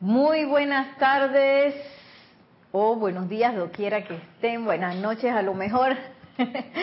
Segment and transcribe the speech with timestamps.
[0.00, 1.74] Muy buenas tardes
[2.70, 5.96] o buenos días, doquiera que estén, buenas noches a lo mejor.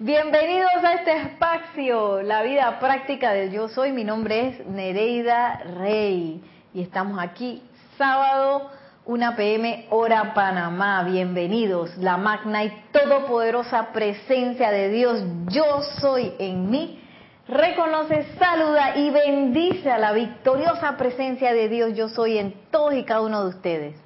[0.00, 3.92] Bienvenidos a este espacio, la vida práctica del yo soy.
[3.92, 6.42] Mi nombre es Nereida Rey
[6.74, 7.62] y estamos aquí
[7.96, 8.72] sábado
[9.04, 11.04] 1 pm hora Panamá.
[11.04, 17.04] Bienvenidos, la magna y todopoderosa presencia de Dios, yo soy en mí
[17.48, 23.04] reconoce, saluda y bendice a la victoriosa presencia de Dios yo soy en todos y
[23.04, 23.96] cada uno de ustedes.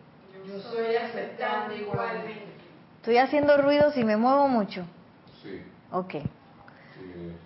[0.47, 2.47] Yo soy aceptando igualmente.
[2.99, 4.85] Estoy haciendo ruido si me muevo mucho.
[5.43, 5.63] Sí.
[5.91, 6.13] Ok.
[6.13, 7.37] sí.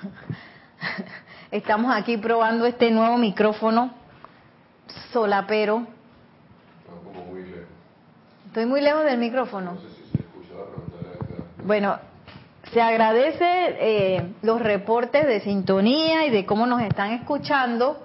[1.50, 3.92] Estamos aquí probando este nuevo micrófono
[5.12, 5.86] solapero.
[8.46, 9.74] Estoy muy lejos del micrófono.
[9.74, 11.64] No sé si se escucha la pregunta acá.
[11.64, 11.98] Bueno,
[12.72, 17.98] se agradece eh, los reportes de sintonía y de cómo nos están escuchando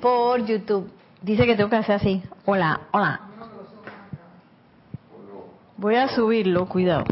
[0.00, 0.90] por YouTube.
[1.22, 2.22] Dice que tengo que hacer así.
[2.44, 3.20] Hola, hola.
[5.78, 7.04] Voy a subirlo, cuidado.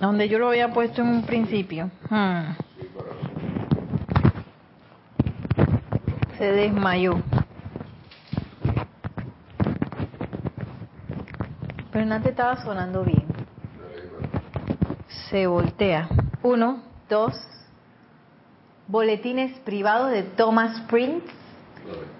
[0.00, 1.90] Donde yo lo había puesto en un principio.
[2.10, 2.52] Hmm,
[6.38, 7.20] se desmayó.
[11.92, 13.27] Pero antes estaba sonando bien.
[15.30, 16.08] Se voltea.
[16.42, 17.34] Uno, dos.
[18.86, 21.26] Boletines privados de Thomas Prince.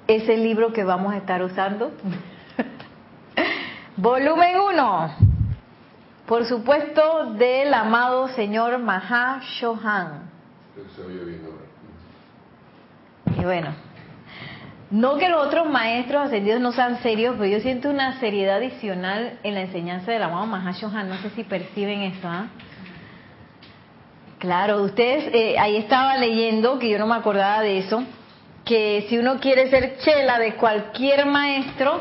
[0.06, 1.92] Es el libro que vamos a estar usando.
[3.96, 5.14] Volumen 1.
[6.26, 10.30] Por supuesto, del amado señor Maha Shohan.
[10.74, 13.40] Creo que se oye bien ahora.
[13.40, 13.74] Y bueno,
[14.90, 19.38] no que los otros maestros ascendidos no sean serios, pero yo siento una seriedad adicional
[19.42, 21.08] en la enseñanza del amado Mahashohan.
[21.08, 22.28] No sé si perciben eso.
[22.28, 22.48] ¿ah?
[24.39, 28.05] Claro, ustedes eh, ahí estaba leyendo, que yo no me acordaba de eso,
[28.64, 32.00] que si uno quiere ser chela de cualquier maestro,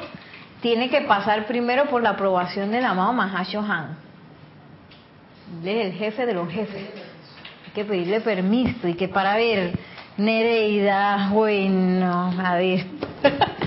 [0.62, 3.98] tiene que pasar primero por la aprobación del amado Mahashohan.
[5.64, 6.84] Él es el jefe de los jefes.
[7.66, 9.80] Hay que pedirle permiso y que para ver,
[10.18, 12.86] Nereida, bueno, a ver.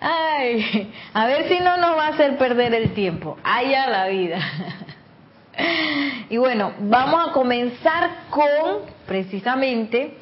[0.00, 3.36] Ay, a ver si no nos va a hacer perder el tiempo.
[3.44, 4.38] Allá la vida.
[6.28, 10.14] Y bueno, vamos a comenzar con precisamente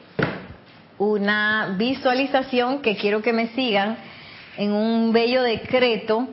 [0.99, 3.97] una visualización que quiero que me sigan
[4.57, 6.29] en un bello decreto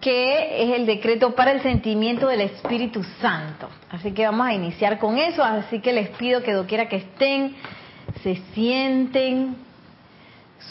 [0.00, 3.68] que es el decreto para el sentimiento del Espíritu Santo.
[3.90, 7.56] Así que vamos a iniciar con eso, así que les pido que doquiera que estén,
[8.22, 9.56] se sienten,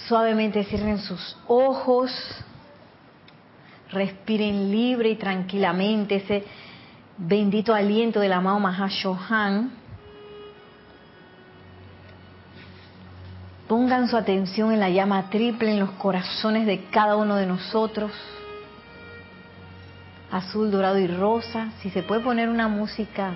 [0.07, 2.11] suavemente cierren sus ojos,
[3.91, 6.23] respiren libre y tranquilamente
[7.17, 9.71] bendito aliento del amado Mahashohan.
[13.67, 18.11] Pongan su atención en la llama triple en los corazones de cada uno de nosotros
[20.35, 21.71] azul, dorado y rosa.
[21.81, 23.33] Si se puede poner una música.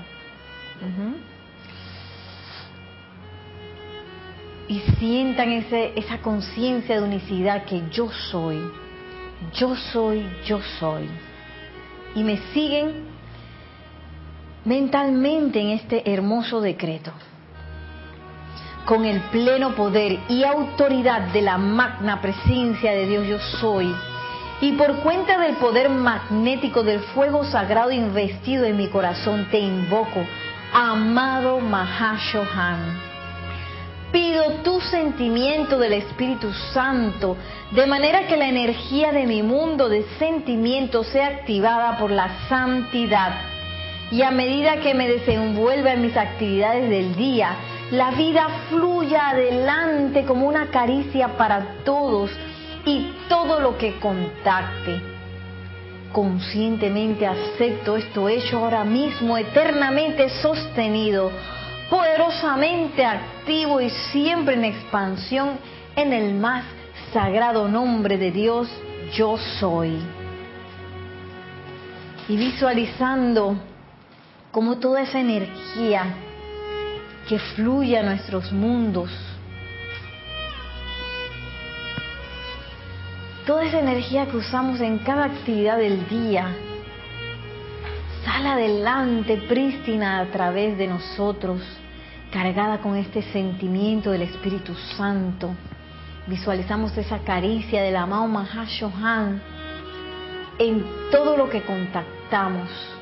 [4.68, 8.60] Y sientan ese, esa conciencia de unicidad que yo soy.
[9.54, 11.10] Yo soy, yo soy.
[12.16, 13.08] Y me siguen
[14.66, 17.12] mentalmente en este hermoso decreto.
[18.86, 23.94] Con el pleno poder y autoridad de la magna presencia de Dios yo soy
[24.62, 30.26] y por cuenta del poder magnético del fuego sagrado investido en mi corazón, te invoco,
[30.74, 33.00] amado Mahashohan.
[34.12, 37.38] Pido tu sentimiento del Espíritu Santo,
[37.72, 43.49] de manera que la energía de mi mundo de sentimiento sea activada por la santidad.
[44.12, 47.56] Y a medida que me desenvuelva en mis actividades del día,
[47.92, 52.32] la vida fluya adelante como una caricia para todos
[52.86, 55.02] y todo lo que contacte.
[56.12, 61.32] Conscientemente acepto esto hecho ahora mismo, eternamente sostenido,
[61.90, 65.60] poderosamente activo y siempre en expansión
[65.96, 66.64] en el más
[67.14, 68.70] sagrado nombre de Dios,
[69.14, 70.00] yo soy.
[72.28, 73.56] Y visualizando
[74.60, 76.04] como toda esa energía
[77.30, 79.10] que fluye a nuestros mundos,
[83.48, 86.54] toda esa energía que usamos en cada actividad del día
[88.26, 91.62] sale adelante prístina a través de nosotros,
[92.30, 95.56] cargada con este sentimiento del Espíritu Santo.
[96.28, 99.42] Visualizamos esa caricia del amado Mahashohan
[100.58, 102.99] en todo lo que contactamos,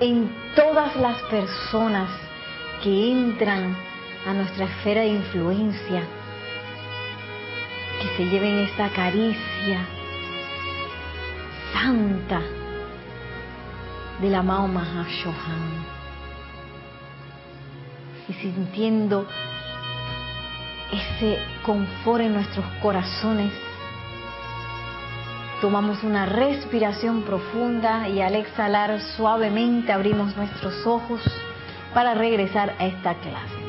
[0.00, 2.10] en todas las personas
[2.82, 3.76] que entran
[4.26, 6.02] a nuestra esfera de influencia,
[8.02, 9.86] que se lleven esta caricia
[11.72, 12.42] santa
[14.20, 15.96] del amado Mahashohan.
[18.28, 19.26] Y sintiendo
[20.92, 23.52] ese confort en nuestros corazones,
[25.60, 31.20] tomamos una respiración profunda y al exhalar suavemente abrimos nuestros ojos
[31.94, 33.66] para regresar a esta clase.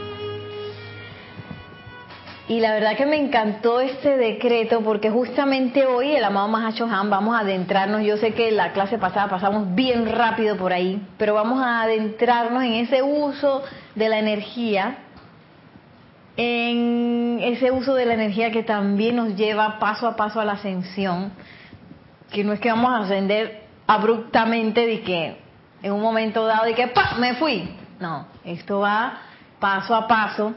[2.50, 7.36] Y la verdad que me encantó este decreto porque justamente hoy el amado Han vamos
[7.36, 11.62] a adentrarnos, yo sé que la clase pasada pasamos bien rápido por ahí, pero vamos
[11.62, 13.64] a adentrarnos en ese uso
[13.96, 15.00] de la energía,
[16.38, 20.54] en ese uso de la energía que también nos lleva paso a paso a la
[20.54, 21.34] ascensión,
[22.32, 25.38] que no es que vamos a ascender abruptamente de que
[25.82, 27.20] en un momento dado de que ¡pam!
[27.20, 27.70] me fui.
[28.00, 29.20] No, esto va
[29.60, 30.54] paso a paso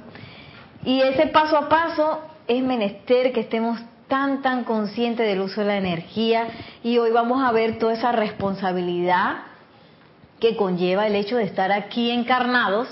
[0.85, 3.79] y ese paso a paso es menester que estemos
[4.09, 6.49] tan, tan conscientes del uso de la energía
[6.83, 9.37] y hoy vamos a ver toda esa responsabilidad
[10.41, 12.89] que conlleva el hecho de estar aquí encarnados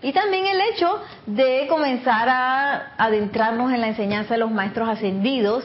[0.00, 5.64] y también el hecho de comenzar a adentrarnos en la enseñanza de los maestros ascendidos,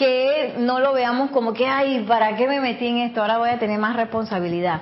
[0.00, 3.20] que no lo veamos como que, ay, ¿para qué me metí en esto?
[3.20, 4.80] Ahora voy a tener más responsabilidad.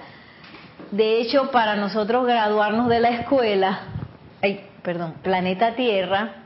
[0.93, 3.81] De hecho, para nosotros graduarnos de la escuela,
[4.41, 6.45] ay, perdón, planeta Tierra,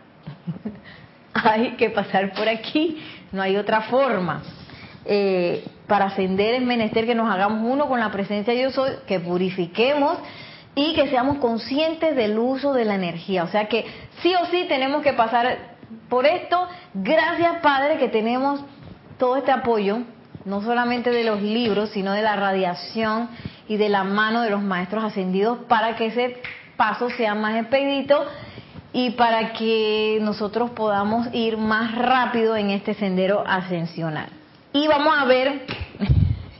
[1.35, 2.97] hay que pasar por aquí,
[3.31, 4.43] no hay otra forma.
[5.05, 8.93] Eh, para ascender es menester que nos hagamos uno con la presencia de yo soy,
[9.07, 10.17] que purifiquemos
[10.75, 13.45] y que seamos conscientes del uso de la energía.
[13.45, 13.85] O sea que
[14.23, 15.72] sí o sí tenemos que pasar
[16.09, 16.69] por esto.
[16.95, 18.61] Gracias Padre que tenemos
[19.19, 19.99] todo este apoyo,
[20.45, 23.29] no solamente de los libros, sino de la radiación
[23.69, 26.43] y de la mano de los maestros ascendidos para que ese
[26.77, 28.27] paso sea más expedito
[28.93, 34.29] y para que nosotros podamos ir más rápido en este sendero ascensional.
[34.73, 35.67] Y vamos a ver,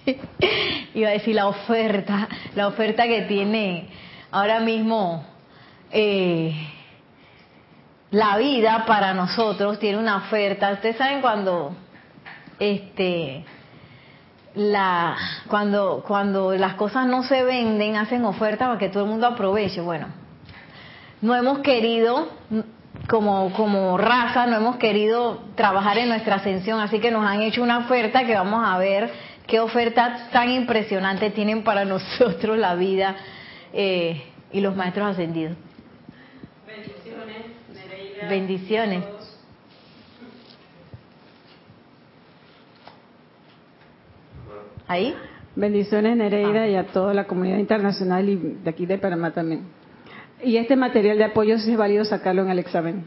[0.95, 3.89] iba a decir la oferta, la oferta que tiene
[4.31, 5.25] ahora mismo
[5.91, 6.55] eh,
[8.13, 10.71] la vida para nosotros, tiene una oferta.
[10.73, 11.75] Ustedes saben cuando
[12.59, 13.45] este
[14.55, 15.17] la
[15.49, 19.81] cuando cuando las cosas no se venden hacen oferta para que todo el mundo aproveche
[19.81, 20.09] bueno
[21.23, 22.29] no hemos querido
[23.09, 27.63] como como raza no hemos querido trabajar en nuestra ascensión así que nos han hecho
[27.63, 29.11] una oferta que vamos a ver
[29.47, 33.17] qué oferta tan impresionante tienen para nosotros la vida
[33.73, 34.23] eh,
[34.53, 35.57] y los maestros ascendidos
[38.29, 39.05] bendiciones
[44.93, 45.15] ¿Ahí?
[45.57, 46.69] Bendiciones Nereida ah.
[46.69, 49.63] y a toda la comunidad internacional y de aquí de Panamá también.
[50.43, 53.07] Y este material de apoyo sí es válido sacarlo en el examen.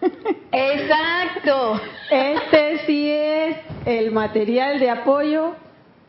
[0.52, 1.80] Exacto.
[2.10, 5.54] Este sí es el material de apoyo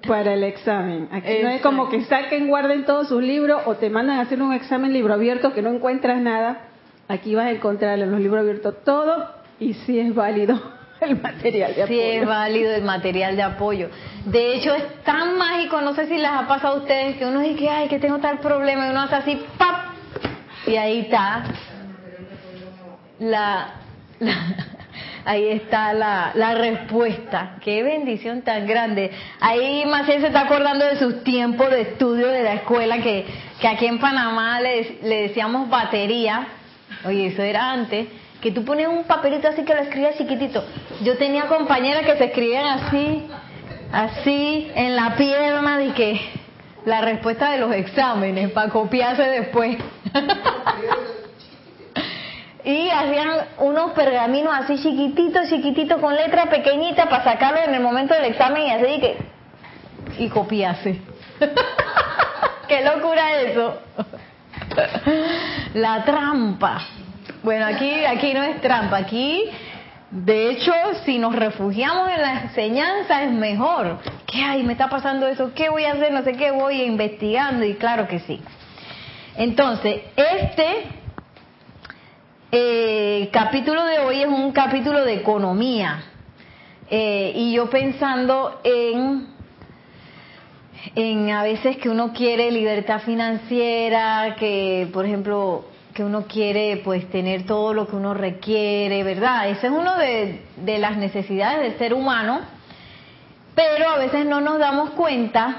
[0.08, 1.10] para el examen.
[1.12, 4.42] Aquí no es como que saquen, guarden todos sus libros o te mandan a hacer
[4.42, 6.67] un examen libro abierto que no encuentras nada.
[7.08, 10.60] Aquí vas a encontrar en los libros abiertos todo y sí es válido
[11.02, 11.88] el material de apoyo.
[11.88, 13.90] Sí, es válido el material de apoyo.
[14.26, 17.40] De hecho, es tan mágico, no sé si les ha pasado a ustedes, que uno
[17.40, 19.96] dice que, ay, que tengo tal problema, y uno hace así, ¡pap!
[20.66, 21.44] Y ahí está
[23.20, 23.74] la,
[25.26, 27.58] ahí está la, la, respuesta.
[27.64, 29.12] Qué bendición tan grande.
[29.40, 33.26] Ahí Maciel se está acordando de sus tiempos de estudio de la escuela, que,
[33.62, 36.48] que aquí en Panamá le, le decíamos batería.
[37.08, 38.08] Oye, eso era antes
[38.42, 40.64] que tú pones un papelito así que lo escribías chiquitito.
[41.04, 43.26] Yo tenía compañeras que se escribían así,
[43.92, 46.20] así, en la pierna, de que
[46.86, 49.78] la respuesta de los exámenes, para copiarse después.
[52.66, 58.14] y hacían unos pergaminos así chiquititos, chiquititos, con letra pequeñita para sacarlo en el momento
[58.14, 59.18] del examen y así, que,
[60.20, 61.00] y copiarse.
[62.68, 63.80] ¡Qué locura eso!
[65.74, 66.97] la trampa.
[67.48, 69.46] Bueno, aquí, aquí no es trampa, aquí
[70.12, 70.74] de hecho,
[71.06, 74.00] si nos refugiamos en la enseñanza es mejor.
[74.26, 74.64] ¿Qué hay?
[74.64, 75.54] ¿Me está pasando eso?
[75.56, 76.12] ¿Qué voy a hacer?
[76.12, 78.42] No sé qué, voy investigando y claro que sí.
[79.38, 80.88] Entonces, este
[82.52, 86.04] eh, capítulo de hoy es un capítulo de economía.
[86.90, 89.26] Eh, y yo pensando en,
[90.96, 97.10] en a veces que uno quiere libertad financiera, que por ejemplo que uno quiere pues
[97.10, 99.50] tener todo lo que uno requiere, ¿verdad?
[99.50, 102.42] Esa es una de, de las necesidades del ser humano,
[103.56, 105.58] pero a veces no nos damos cuenta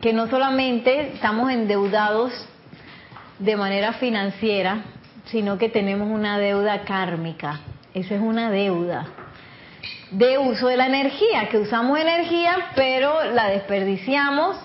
[0.00, 2.32] que no solamente estamos endeudados
[3.40, 4.84] de manera financiera,
[5.24, 7.58] sino que tenemos una deuda kármica.
[7.92, 9.08] Esa es una deuda
[10.12, 14.56] de uso de la energía, que usamos energía, pero la desperdiciamos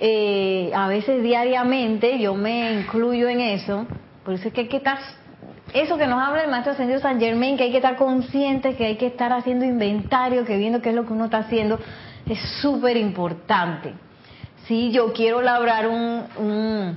[0.00, 3.86] eh, a veces diariamente, yo me incluyo en eso,
[4.24, 4.98] por eso es que hay que estar,
[5.72, 8.86] eso que nos habla el maestro ascendido San Germain, que hay que estar consciente, que
[8.86, 11.78] hay que estar haciendo inventario, que viendo qué es lo que uno está haciendo,
[12.28, 13.94] es súper importante.
[14.66, 16.96] Si yo quiero labrar un,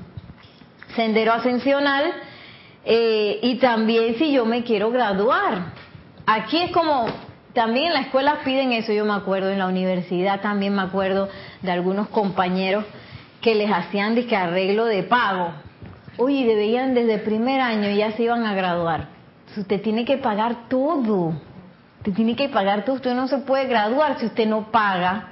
[0.96, 2.06] sendero ascensional
[2.86, 5.74] eh, y también si yo me quiero graduar.
[6.26, 7.08] Aquí es como
[7.54, 11.30] también en la escuela piden eso, yo me acuerdo, en la universidad también me acuerdo
[11.62, 12.86] de algunos compañeros
[13.42, 15.54] que les hacían disque arreglo de pago.
[16.18, 19.08] Oye, debían desde primer año ya se iban a graduar.
[19.58, 21.34] Usted tiene que pagar todo.
[22.00, 22.96] Usted tiene que pagar todo.
[22.96, 25.30] Usted no se puede graduar si usted no paga.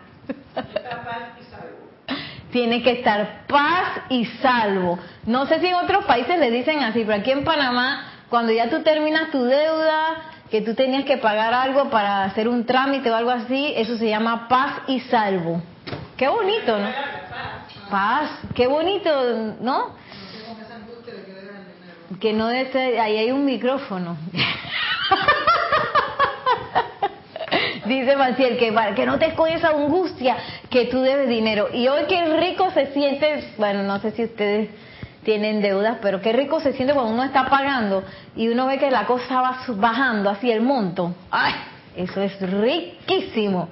[2.53, 4.99] tiene que estar paz y salvo.
[5.25, 8.69] No sé si en otros países le dicen así, pero aquí en Panamá, cuando ya
[8.69, 10.21] tú terminas tu deuda,
[10.51, 14.07] que tú tenías que pagar algo para hacer un trámite o algo así, eso se
[14.07, 15.61] llama paz y salvo.
[16.15, 16.89] Qué bonito, ¿no?
[17.89, 19.95] Paz, qué bonito, ¿no?
[22.19, 24.17] Que no esté, ahí hay un micrófono.
[27.85, 30.37] Dice Maciel que que no te con esa angustia
[30.69, 31.69] que tú debes dinero.
[31.73, 34.69] Y hoy qué rico se siente, bueno, no sé si ustedes
[35.23, 38.03] tienen deudas, pero qué rico se siente cuando uno está pagando
[38.35, 41.15] y uno ve que la cosa va bajando así el monto.
[41.31, 41.53] ¡Ay!
[41.95, 43.69] Eso es riquísimo.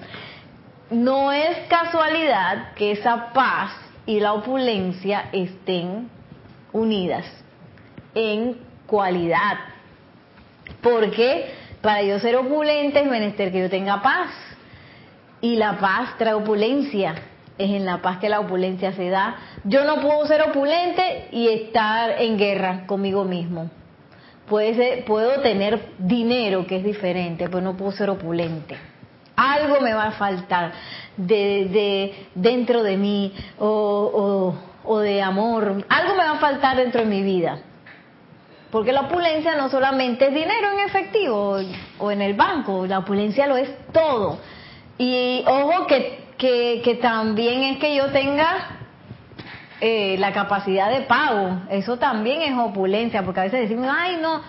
[0.90, 3.72] No es casualidad que esa paz
[4.06, 6.10] y la opulencia estén
[6.74, 7.41] unidas
[8.16, 9.58] en cualidad.
[10.82, 11.52] Porque
[11.82, 14.30] para yo ser opulente es menester que yo tenga paz.
[15.42, 17.16] Y la paz trae opulencia
[17.58, 19.36] es en la paz que la opulencia se da.
[19.64, 23.70] Yo no puedo ser opulente y estar en guerra conmigo mismo.
[24.48, 28.78] Puede ser, puedo tener dinero, que es diferente, pero no puedo ser opulente.
[29.36, 30.72] Algo me va a faltar
[31.16, 34.56] de, de dentro de mí o,
[35.02, 35.86] de amor.
[35.88, 37.60] Algo me va a faltar dentro de mi vida.
[38.72, 41.58] Porque la opulencia no solamente es dinero en efectivo
[42.00, 44.40] o en el banco, la opulencia lo es todo.
[44.98, 48.80] Y ojo que que, también es que yo tenga
[49.80, 51.62] eh, la capacidad de pago.
[51.70, 54.42] Eso también es opulencia, porque a veces decimos, ay, no,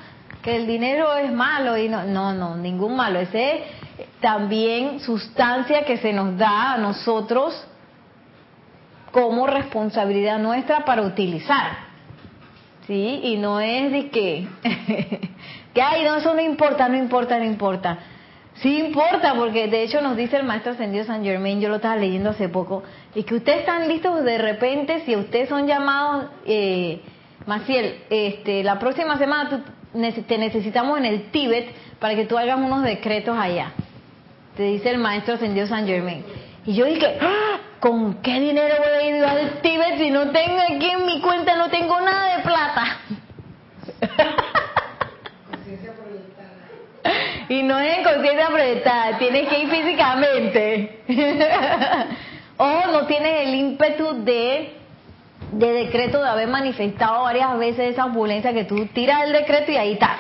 [0.43, 3.21] que el dinero es malo y no, no, no, ningún malo.
[3.21, 3.63] Ese es
[4.21, 7.67] también sustancia que se nos da a nosotros
[9.11, 11.92] como responsabilidad nuestra para utilizar.
[12.87, 13.21] ¿Sí?
[13.23, 14.47] Y no es de que,
[15.75, 17.99] que, ay, no, eso no importa, no importa, no importa.
[18.57, 21.97] Sí importa, porque de hecho nos dice el maestro ascendido San Germain, yo lo estaba
[21.97, 22.83] leyendo hace poco,
[23.15, 27.01] y que ustedes están listos de repente, si ustedes son llamados, eh,
[27.47, 29.65] Maciel, este, la próxima semana
[30.27, 33.73] te necesitamos en el Tíbet para que tú hagas unos decretos allá.
[34.57, 36.25] Te dice el maestro ascendido San Germain.
[36.67, 37.52] Y yo dije, ¡Ah!
[37.83, 41.57] ¿Con qué dinero voy a ir al Tíbet si no tengo aquí en mi cuenta,
[41.57, 42.99] no tengo nada de plata?
[47.49, 51.01] Y no es en conciencia proyectada, tienes que ir físicamente.
[52.57, 54.75] o no tienes el ímpetu de,
[55.51, 59.77] de decreto de haber manifestado varias veces esa opulencia que tú tiras el decreto y
[59.77, 60.17] ahí está,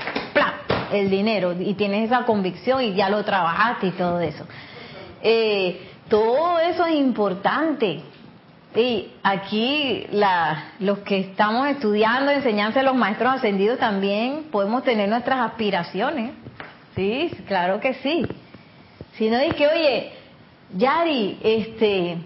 [0.92, 1.54] el dinero.
[1.58, 4.44] Y tienes esa convicción y ya lo trabajaste y todo eso.
[5.22, 8.02] Eh, todo eso es importante.
[8.76, 10.06] Y aquí
[10.78, 16.32] los que estamos estudiando enseñanza de los maestros ascendidos también podemos tener nuestras aspiraciones.
[16.94, 18.26] Sí, claro que sí.
[19.14, 20.12] Si no es que, oye,
[20.76, 22.18] Yari, este,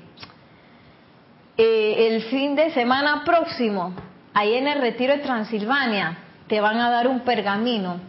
[1.57, 3.95] eh, el fin de semana próximo,
[4.35, 8.01] ahí en el retiro de Transilvania, te van a dar un pergamino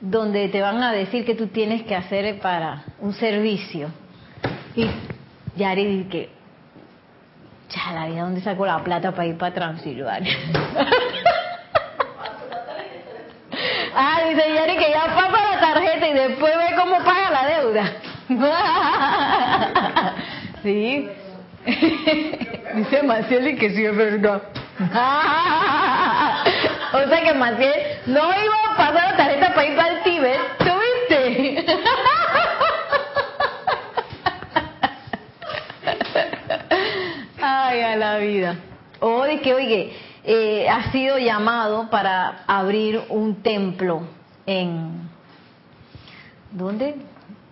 [0.00, 3.90] donde te van a decir que tú tienes que hacer para un servicio.
[4.74, 4.88] Y
[5.60, 6.30] Yari dice que,
[7.92, 10.32] la vida, ¿dónde saco la plata para ir para Transilvania?
[13.94, 17.92] ah, dice Yari que ya fue para tarjeta y después ve cómo paga la deuda.
[20.62, 21.10] sí.
[22.74, 24.40] Dice Maciel que sí es verdad.
[26.92, 27.74] o sea que Maciel
[28.06, 29.99] no iba a pasar la tarjeta para ir para el
[37.70, 38.56] Ay, a la vida.
[38.98, 39.92] Oye, que oye,
[40.24, 44.08] eh, ha sido llamado para abrir un templo
[44.44, 45.08] en
[46.50, 46.96] ¿Dónde?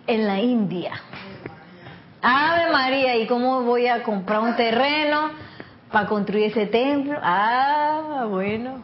[0.07, 0.91] En la India.
[2.21, 5.31] Ave María, ¿y cómo voy a comprar un terreno
[5.89, 7.17] para construir ese templo?
[7.23, 8.83] Ah, bueno.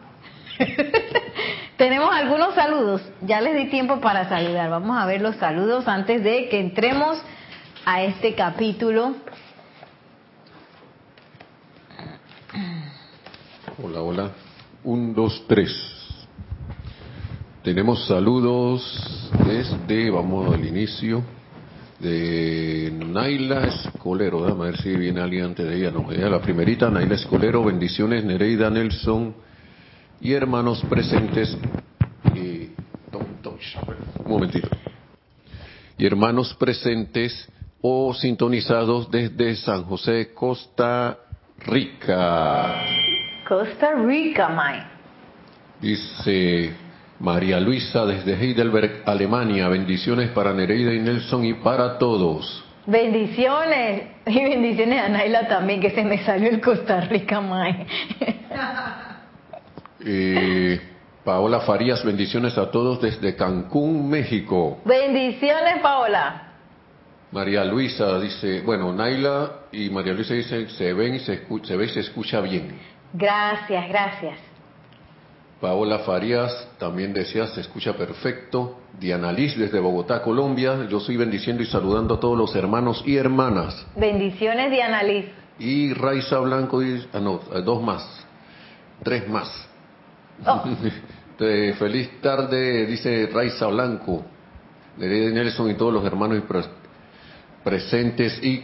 [1.76, 3.02] Tenemos algunos saludos.
[3.20, 4.70] Ya les di tiempo para saludar.
[4.70, 7.22] Vamos a ver los saludos antes de que entremos
[7.84, 9.16] a este capítulo.
[13.78, 14.30] Hola, hola.
[14.84, 15.70] Un, dos, tres.
[17.62, 21.22] Tenemos saludos desde, vamos al inicio,
[21.98, 24.44] de Naila Escolero.
[24.44, 25.90] Déjame ver si viene alguien antes de ella.
[25.90, 27.62] No, ella la primerita, Naila Escolero.
[27.64, 29.34] Bendiciones, Nereida Nelson
[30.22, 31.54] y hermanos presentes.
[32.32, 32.72] Un
[34.26, 34.70] momentito.
[35.98, 37.46] Y hermanos presentes
[37.82, 41.18] o sintonizados desde San José, Costa
[41.58, 43.25] Rica.
[43.46, 44.86] Costa Rica, Mike.
[45.80, 46.74] Dice
[47.20, 49.68] María Luisa desde Heidelberg, Alemania.
[49.68, 52.64] Bendiciones para Nereida y Nelson y para todos.
[52.86, 54.02] Bendiciones.
[54.26, 57.86] Y bendiciones a Naila también, que se me salió el Costa Rica, Mike.
[60.08, 60.80] Eh,
[61.24, 64.78] Paola Farías, bendiciones a todos desde Cancún, México.
[64.84, 66.52] Bendiciones, Paola.
[67.32, 71.76] María Luisa dice, bueno, Naila y María Luisa dicen, se ven y se, escucha, se
[71.76, 72.78] ve y se escucha bien.
[73.16, 74.38] Gracias, gracias.
[75.60, 78.78] Paola Farías también decía, se escucha perfecto.
[79.00, 80.86] Diana Liz desde Bogotá, Colombia.
[80.90, 83.86] Yo estoy bendiciendo y saludando a todos los hermanos y hermanas.
[83.96, 85.24] Bendiciones, Diana Liz.
[85.58, 88.26] Y Raiza Blanco, dice, ah, no, dos más,
[89.02, 89.48] tres más.
[90.44, 90.64] Oh.
[91.78, 94.22] feliz tarde, dice Raiza Blanco,
[94.98, 96.42] de Nelson y todos los hermanos
[97.64, 98.62] presentes y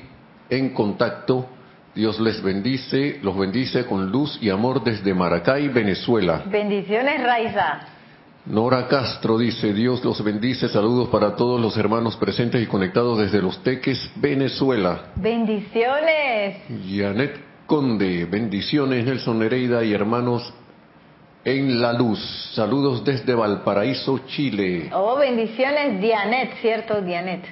[0.51, 1.47] en contacto.
[1.95, 6.43] Dios les bendice, los bendice con luz y amor desde Maracay, Venezuela.
[6.47, 7.81] Bendiciones, Raiza.
[8.47, 13.43] Nora Castro dice, Dios los bendice, saludos para todos los hermanos presentes y conectados desde
[13.43, 15.13] Los Teques, Venezuela.
[15.17, 16.57] Bendiciones.
[16.91, 20.53] Janet Conde, bendiciones Nelson Nereida y hermanos
[21.45, 22.19] en la luz.
[22.55, 24.91] Saludos desde Valparaíso, Chile.
[24.93, 27.45] Oh, bendiciones, Dianet, ¿cierto, Dianet?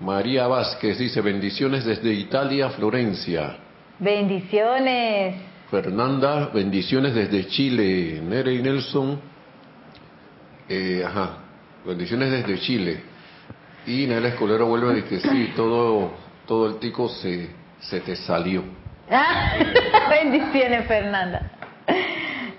[0.00, 3.58] María Vázquez dice bendiciones desde Italia, Florencia.
[4.02, 5.36] Bendiciones.
[5.70, 8.20] Fernanda, bendiciones desde Chile.
[8.20, 9.20] Nere y Nelson,
[10.68, 11.36] eh, ajá,
[11.86, 13.00] bendiciones desde Chile.
[13.86, 16.14] Y Nela Escolero vuelve a decir que sí, todo,
[16.48, 18.64] todo el tico se, se te salió.
[20.10, 21.52] bendiciones, Fernanda.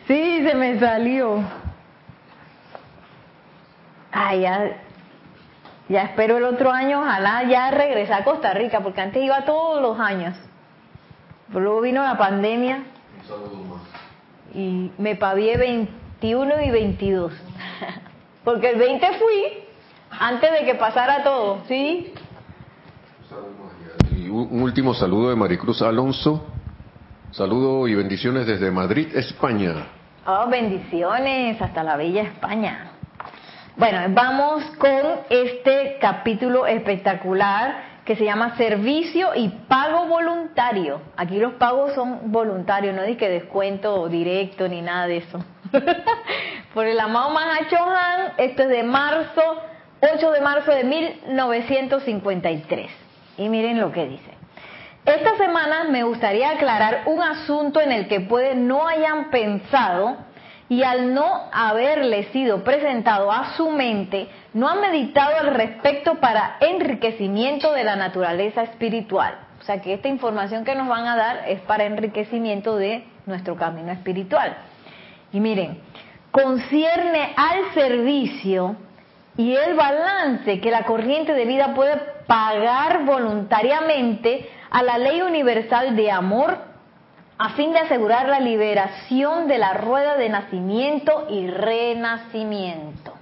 [0.08, 1.44] Sí, se me salió.
[4.14, 4.78] Ay, ya,
[5.90, 9.82] ya espero el otro año, ojalá ya regresar a Costa Rica, porque antes iba todos
[9.82, 10.38] los años.
[11.52, 12.84] Luego vino la pandemia.
[14.54, 17.34] Y me pavié 21 y 22.
[18.44, 19.64] porque el 20 fui
[20.12, 22.14] antes de que pasara todo, ¿sí?
[24.16, 26.46] Y un último saludo de Maricruz Alonso.
[27.32, 29.88] Saludo y bendiciones desde Madrid, España.
[30.26, 32.92] Oh, bendiciones hasta la bella España.
[33.76, 41.02] Bueno, vamos con este capítulo espectacular que se llama Servicio y Pago Voluntario.
[41.16, 45.40] Aquí los pagos son voluntarios, no hay que descuento directo ni nada de eso.
[46.74, 49.42] Por el amado Mahachohan, esto es de marzo,
[50.02, 52.92] 8 de marzo de 1953.
[53.38, 54.32] Y miren lo que dice.
[55.06, 60.18] Esta semana me gustaría aclarar un asunto en el que puede no hayan pensado
[60.70, 66.58] y al no haberle sido presentado a su mente, no han meditado al respecto para
[66.60, 69.36] enriquecimiento de la naturaleza espiritual.
[69.60, 73.56] O sea que esta información que nos van a dar es para enriquecimiento de nuestro
[73.56, 74.56] camino espiritual.
[75.32, 75.80] Y miren,
[76.32, 78.76] concierne al servicio
[79.38, 85.96] y el balance que la corriente de vida puede pagar voluntariamente a la ley universal
[85.96, 86.58] de amor
[87.38, 93.13] a fin de asegurar la liberación de la rueda de nacimiento y renacimiento.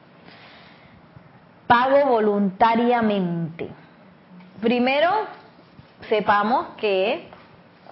[1.71, 3.69] Pago voluntariamente.
[4.59, 5.09] Primero,
[6.09, 7.29] sepamos que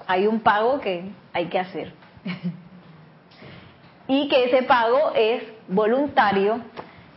[0.06, 1.94] hay un pago que hay que hacer.
[4.08, 6.60] y que ese pago es voluntario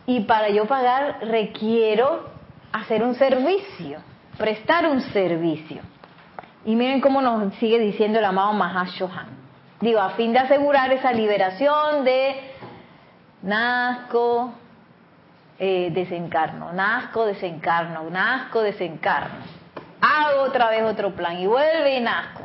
[0.07, 2.31] y para yo pagar requiero
[2.72, 3.98] hacer un servicio,
[4.38, 5.83] prestar un servicio.
[6.64, 9.31] Y miren cómo nos sigue diciendo el amado Mahashohan.
[9.81, 12.37] Digo, a fin de asegurar esa liberación de
[13.42, 14.53] nazco,
[15.64, 19.44] eh, desencarno, nazco, desencarno, nazco, desencarno.
[20.01, 22.42] Hago otra vez otro plan y vuelve y nazco.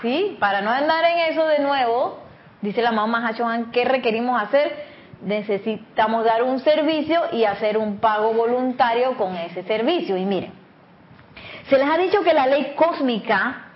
[0.00, 0.38] ¿Sí?
[0.40, 2.18] Para no andar en eso de nuevo,
[2.62, 4.74] dice el amado Mahashohan, ¿qué requerimos hacer?
[5.20, 10.16] Necesitamos dar un servicio y hacer un pago voluntario con ese servicio.
[10.16, 10.54] Y miren,
[11.68, 13.66] se les ha dicho que la ley cósmica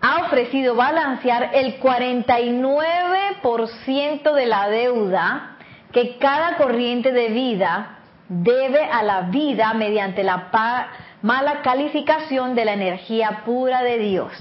[0.00, 5.56] ha ofrecido balancear el 49% de la deuda
[5.92, 7.93] que cada corriente de vida
[8.28, 10.50] debe a la vida mediante la
[11.22, 14.32] mala calificación de la energía pura de Dios.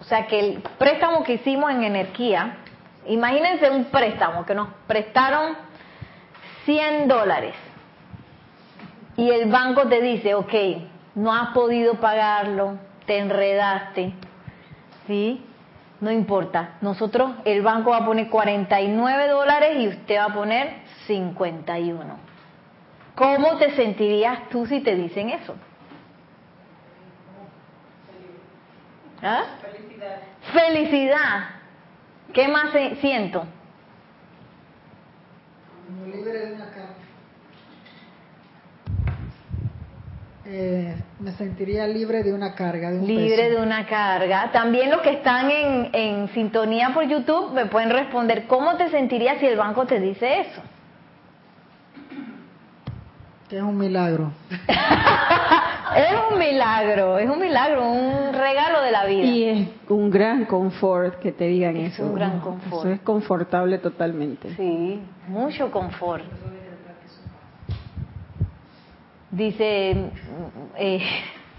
[0.00, 2.58] O sea que el préstamo que hicimos en energía,
[3.06, 5.56] imagínense un préstamo que nos prestaron
[6.64, 7.54] 100 dólares
[9.16, 10.54] y el banco te dice, ok,
[11.14, 14.12] no has podido pagarlo, te enredaste,
[15.06, 15.42] ¿sí?
[16.00, 20.74] No importa, nosotros, el banco va a poner 49 dólares y usted va a poner
[21.06, 22.25] 51.
[23.16, 25.56] ¿Cómo te sentirías tú si te dicen eso?
[29.22, 29.44] ¿Ah?
[29.62, 30.20] Felicidad.
[30.52, 31.44] Felicidad.
[32.34, 33.46] ¿Qué más siento?
[36.04, 36.94] libre de una carga.
[40.44, 42.90] Eh, me sentiría libre de una carga.
[42.90, 44.52] De un libre de una carga.
[44.52, 49.38] También los que están en, en sintonía por YouTube me pueden responder, ¿cómo te sentirías
[49.38, 50.62] si el banco te dice eso?
[53.48, 54.32] Que es un milagro.
[55.96, 59.24] es un milagro, es un milagro, un regalo de la vida.
[59.24, 62.02] Y es un gran confort que te digan eso.
[62.02, 62.86] Es un gran confort.
[62.86, 64.52] Eso es confortable totalmente.
[64.56, 66.24] Sí, mucho confort.
[69.30, 70.10] Dice,
[70.76, 71.02] eh,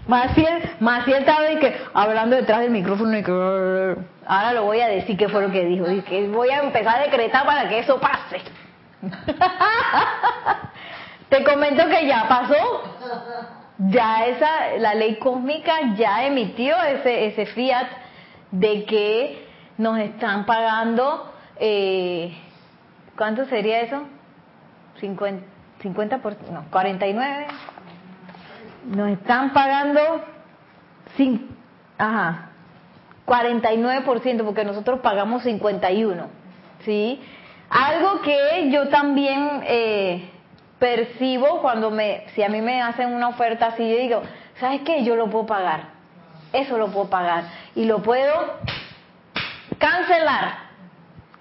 [0.06, 3.30] Maciel, Maciel estaba que, hablando detrás del micrófono y que
[4.26, 5.86] ahora lo voy a decir qué fue lo que dijo.
[5.86, 8.42] Dice que voy a empezar a decretar para que eso pase.
[11.28, 12.54] Te comento que ya pasó.
[13.78, 17.86] Ya esa, la ley cósmica ya emitió ese, ese fiat
[18.50, 22.36] de que nos están pagando, eh,
[23.16, 24.02] ¿cuánto sería eso?
[24.98, 25.46] 50,
[25.80, 27.46] 50 por, no, 49.
[28.86, 30.00] Nos están pagando,
[31.16, 31.48] sin,
[31.98, 32.50] ajá,
[33.26, 36.26] 49% porque nosotros pagamos 51,
[36.84, 37.20] ¿sí?
[37.70, 40.30] Algo que yo también eh,
[40.78, 44.22] percibo cuando me, si a mí me hacen una oferta así, yo digo,
[44.60, 45.04] ¿sabes qué?
[45.04, 45.98] Yo lo puedo pagar.
[46.52, 47.44] Eso lo puedo pagar.
[47.74, 48.58] Y lo puedo
[49.78, 50.68] cancelar.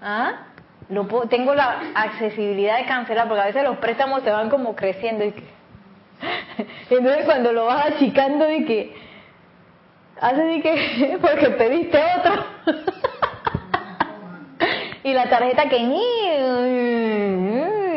[0.02, 0.48] ¿Ah?
[0.90, 5.26] Lo tengo la accesibilidad de cancelar, porque a veces los préstamos se van como creciendo.
[5.26, 5.44] Y que,
[6.90, 8.96] entonces cuando lo vas achicando y que
[10.20, 12.44] hace de que porque pediste otro
[15.04, 15.78] y la tarjeta que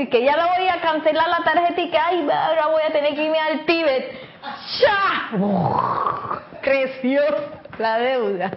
[0.08, 3.14] que ya la voy a cancelar la tarjeta y que ay, ahora voy a tener
[3.14, 4.12] que irme al Tíbet.
[4.80, 5.30] ¡Ya!
[6.62, 7.22] creció
[7.78, 8.50] la deuda.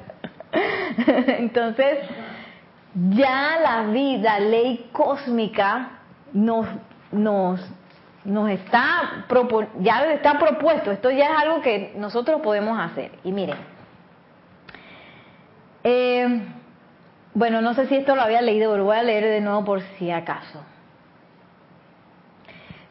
[1.37, 1.99] Entonces,
[3.09, 5.99] ya la vida, ley cósmica,
[6.31, 6.67] nos,
[7.11, 7.59] nos,
[8.23, 9.25] nos está,
[9.79, 10.91] ya está propuesto.
[10.91, 13.11] Esto ya es algo que nosotros podemos hacer.
[13.23, 13.57] Y miren,
[15.83, 16.41] eh,
[17.33, 19.81] bueno, no sé si esto lo había leído, pero voy a leer de nuevo por
[19.97, 20.63] si acaso.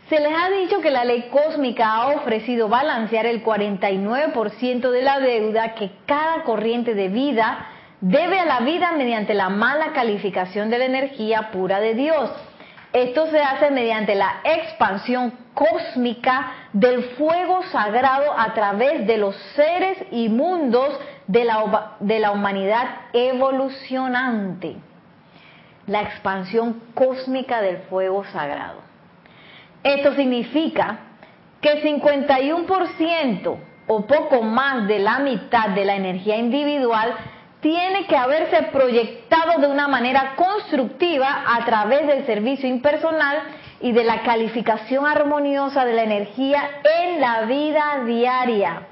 [0.09, 5.21] Se les ha dicho que la ley cósmica ha ofrecido balancear el 49% de la
[5.21, 7.67] deuda que cada corriente de vida
[8.01, 12.31] debe a la vida mediante la mala calificación de la energía pura de Dios.
[12.93, 19.97] Esto se hace mediante la expansión cósmica del fuego sagrado a través de los seres
[20.11, 24.77] y mundos de la, de la humanidad evolucionante.
[25.87, 28.82] La expansión cósmica del fuego sagrado.
[29.83, 30.99] Esto significa
[31.61, 37.15] que 51% o poco más de la mitad de la energía individual
[37.61, 43.39] tiene que haberse proyectado de una manera constructiva a través del servicio impersonal
[43.81, 46.63] y de la calificación armoniosa de la energía
[47.01, 48.87] en la vida diaria,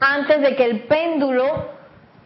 [0.00, 1.75] antes de que el péndulo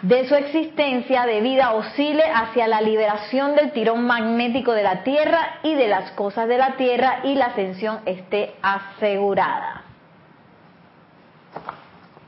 [0.02, 5.58] de su existencia de vida oscile hacia la liberación del tirón magnético de la Tierra
[5.62, 9.84] y de las cosas de la Tierra y la ascensión esté asegurada.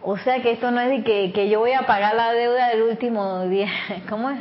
[0.03, 2.69] O sea que esto no es de que, que yo voy a pagar la deuda
[2.69, 3.71] del último día.
[4.09, 4.41] ¿Cómo es?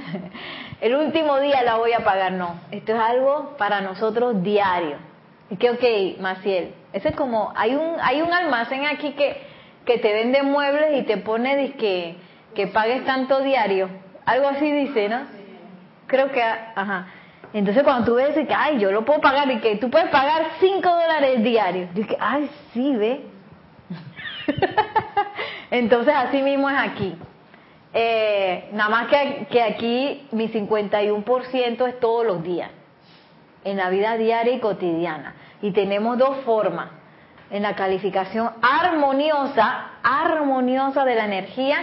[0.81, 2.59] El último día la voy a pagar, no.
[2.71, 4.97] Esto es algo para nosotros diario.
[5.51, 9.39] Y que, ok, Maciel, ese es como, hay un, hay un almacén aquí que,
[9.85, 12.15] que te vende muebles y te pone que
[12.53, 13.89] que pagues tanto diario.
[14.25, 15.21] Algo así dice, ¿no?
[16.07, 17.07] Creo que, ajá.
[17.53, 20.43] Entonces cuando tú ves que, ay, yo lo puedo pagar y que tú puedes pagar
[20.59, 21.89] 5 dólares diarios.
[21.93, 23.25] Yo que, ay, sí, ve.
[25.71, 27.17] Entonces así mismo es aquí.
[27.93, 32.69] Eh, nada más que, que aquí mi 51% es todos los días,
[33.65, 35.35] en la vida diaria y cotidiana.
[35.61, 36.89] Y tenemos dos formas,
[37.49, 41.77] en la calificación armoniosa, armoniosa de la energía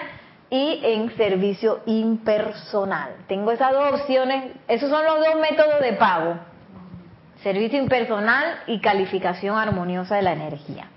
[0.51, 3.17] y en servicio impersonal.
[3.27, 6.37] Tengo esas dos opciones, esos son los dos métodos de pago.
[7.43, 10.89] servicio impersonal y calificación armoniosa de la energía.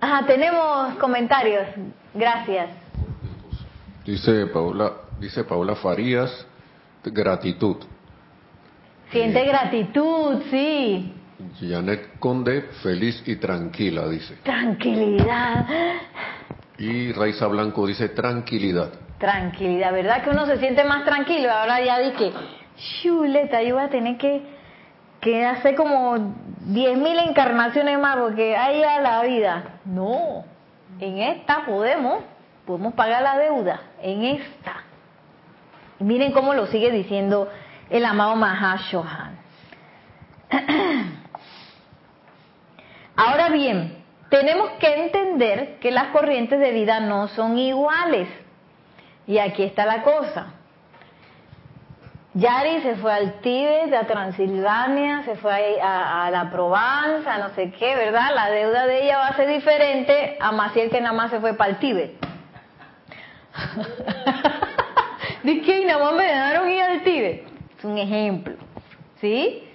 [0.00, 1.64] Ajá, tenemos comentarios.
[2.12, 2.70] Gracias.
[4.04, 6.44] Dice Paula, dice Paula Farías,
[7.04, 7.76] gratitud.
[9.12, 11.14] Siente gratitud, sí.
[11.60, 14.36] Janet Conde, feliz y tranquila, dice.
[14.42, 15.66] Tranquilidad.
[16.82, 18.90] Y Raiza Blanco dice tranquilidad.
[19.18, 21.48] Tranquilidad, ¿verdad que uno se siente más tranquilo?
[21.48, 22.32] Ahora ya dije,
[22.74, 24.42] chuleta, yo voy a tener que,
[25.20, 29.78] que hacer como 10.000 encarnaciones más porque hay a la vida.
[29.84, 30.44] No,
[30.98, 32.24] en esta podemos,
[32.66, 34.82] podemos pagar la deuda, en esta.
[36.00, 37.48] Y miren cómo lo sigue diciendo
[37.90, 39.38] el amado Mahashohan.
[43.14, 44.01] Ahora bien,
[44.32, 48.26] tenemos que entender que las corrientes de vida no son iguales.
[49.26, 50.54] Y aquí está la cosa.
[52.32, 57.94] Yari se fue al Tíbet, a Transilvania, se fue a, la Provenza, no sé qué,
[57.94, 58.30] ¿verdad?
[58.34, 61.52] La deuda de ella va a ser diferente a Maciel que nada más se fue
[61.52, 62.16] para el Tíbet.
[65.42, 67.44] Dice que nada más me dejaron ir al Tíbet.
[67.76, 68.54] Es un ejemplo,
[69.20, 69.68] ¿sí?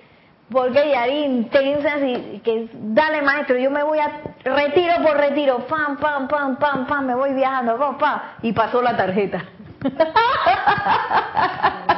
[0.49, 5.97] Porque Yari intensa, así que dale maestro, yo me voy a retiro por retiro, pam,
[5.97, 9.43] pam, pam, pam, pam, me voy viajando, pam, pam, y pasó la tarjeta.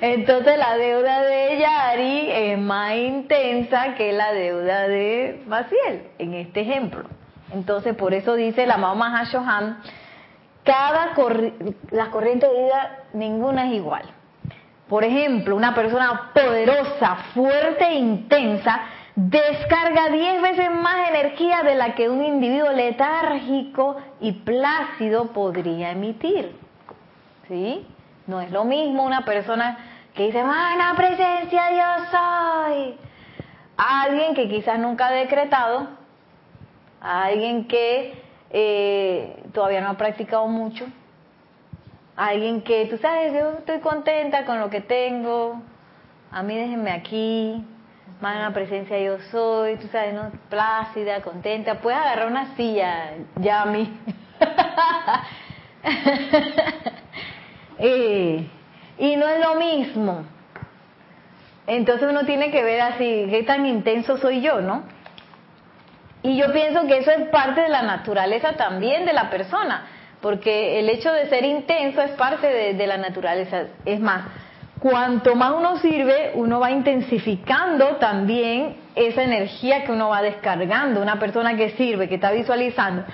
[0.00, 6.60] Entonces la deuda de Yari es más intensa que la deuda de Maciel, en este
[6.60, 7.04] ejemplo.
[7.52, 9.78] Entonces por eso dice la mamá Mahashohan,
[10.64, 11.14] cada
[11.90, 14.02] las corrientes de vida, ninguna es igual.
[14.88, 18.82] Por ejemplo, una persona poderosa, fuerte e intensa
[19.16, 26.54] descarga 10 veces más energía de la que un individuo letárgico y plácido podría emitir.
[27.48, 27.86] ¿Sí?
[28.26, 29.78] No es lo mismo una persona
[30.14, 32.98] que dice, la presencia yo soy.
[33.76, 35.88] alguien que quizás nunca ha decretado,
[37.00, 40.86] alguien que eh, todavía no ha practicado mucho,
[42.16, 45.60] alguien que, tú sabes, yo estoy contenta con lo que tengo,
[46.30, 47.64] a mí déjenme aquí,
[48.20, 50.30] la presencia yo soy, tú sabes, ¿no?
[50.48, 53.98] Plácida, contenta, puedes agarrar una silla, ya mí.
[57.78, 58.48] Eh,
[58.96, 60.24] y no es lo mismo.
[61.66, 64.84] Entonces uno tiene que ver así, qué tan intenso soy yo, ¿no?
[66.22, 69.86] Y yo pienso que eso es parte de la naturaleza también de la persona,
[70.20, 73.64] porque el hecho de ser intenso es parte de, la naturaleza.
[73.84, 74.24] Es más,
[74.88, 81.02] cuanto más uno sirve, uno va intensificando también esa energía que uno va descargando.
[81.02, 83.04] Una persona que sirve, que está visualizando,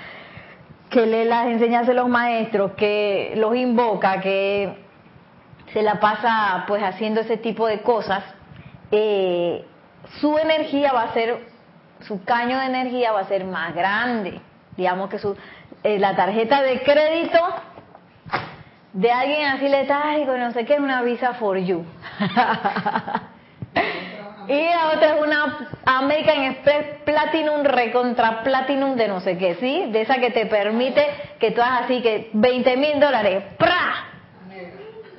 [0.91, 4.71] que lee las enseñanzas de los maestros, que los invoca, que
[5.73, 8.23] se la pasa pues haciendo ese tipo de cosas,
[8.91, 9.65] eh,
[10.21, 11.39] su energía va a ser,
[12.01, 14.39] su caño de energía va a ser más grande.
[14.77, 15.35] Digamos que su,
[15.81, 17.39] eh, la tarjeta de crédito
[18.93, 21.83] de alguien así letágico, no sé qué, es una Visa for You.
[24.47, 29.87] y la otra es una American Express Platinum Recontra Platinum de no sé qué, ¿sí?
[29.91, 31.05] De esa que te permite
[31.39, 34.09] que tú hagas así que 20 mil dólares, ¡pra!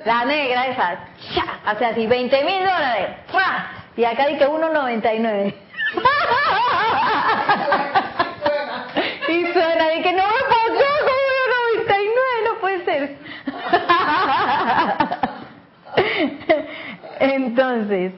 [0.05, 0.99] La negra esa,
[1.33, 1.59] ¡cha!
[1.65, 3.71] Hace así, 20 mil dólares, ¡pra!
[3.97, 5.53] Y acá dice 1.99.
[9.27, 11.15] y suena, y que no pasó con
[11.87, 12.03] 1.99,
[12.45, 13.17] no puede ser.
[17.19, 18.13] Entonces,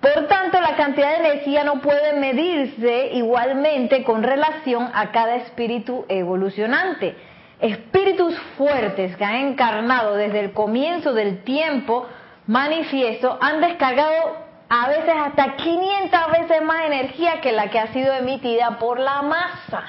[0.00, 6.04] por tanto, la cantidad de energía no puede medirse igualmente con relación a cada espíritu
[6.08, 7.16] evolucionante
[7.62, 12.08] espíritus fuertes que han encarnado desde el comienzo del tiempo
[12.48, 14.36] manifiesto han descargado
[14.68, 19.22] a veces hasta 500 veces más energía que la que ha sido emitida por la
[19.22, 19.84] masa.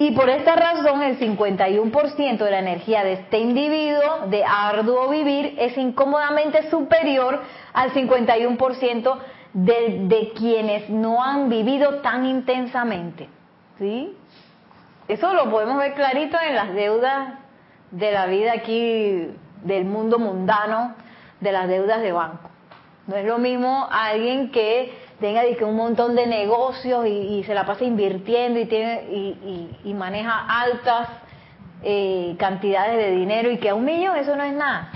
[0.00, 5.56] Y por esta razón el 51% de la energía de este individuo de arduo vivir
[5.58, 7.42] es incómodamente superior
[7.74, 9.18] al 51%
[9.52, 13.28] de, de quienes no han vivido tan intensamente.
[13.78, 14.16] ¿Sí?
[15.06, 17.34] Eso lo podemos ver clarito en las deudas
[17.90, 19.28] de la vida aquí,
[19.64, 20.94] del mundo mundano,
[21.40, 22.48] de las deudas de banco.
[23.06, 27.84] No es lo mismo alguien que tenga un montón de negocios y, se la pasa
[27.84, 29.02] invirtiendo y, tiene,
[29.84, 31.08] y, maneja altas
[31.82, 34.90] eh, cantidades de dinero y que a un millón eso no es nada.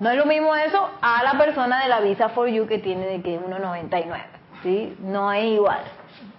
[0.00, 3.06] No es lo mismo eso a la persona de la Visa for You que tiene
[3.06, 4.22] de que 1.99.
[4.62, 4.96] ¿sí?
[5.00, 5.80] No es igual.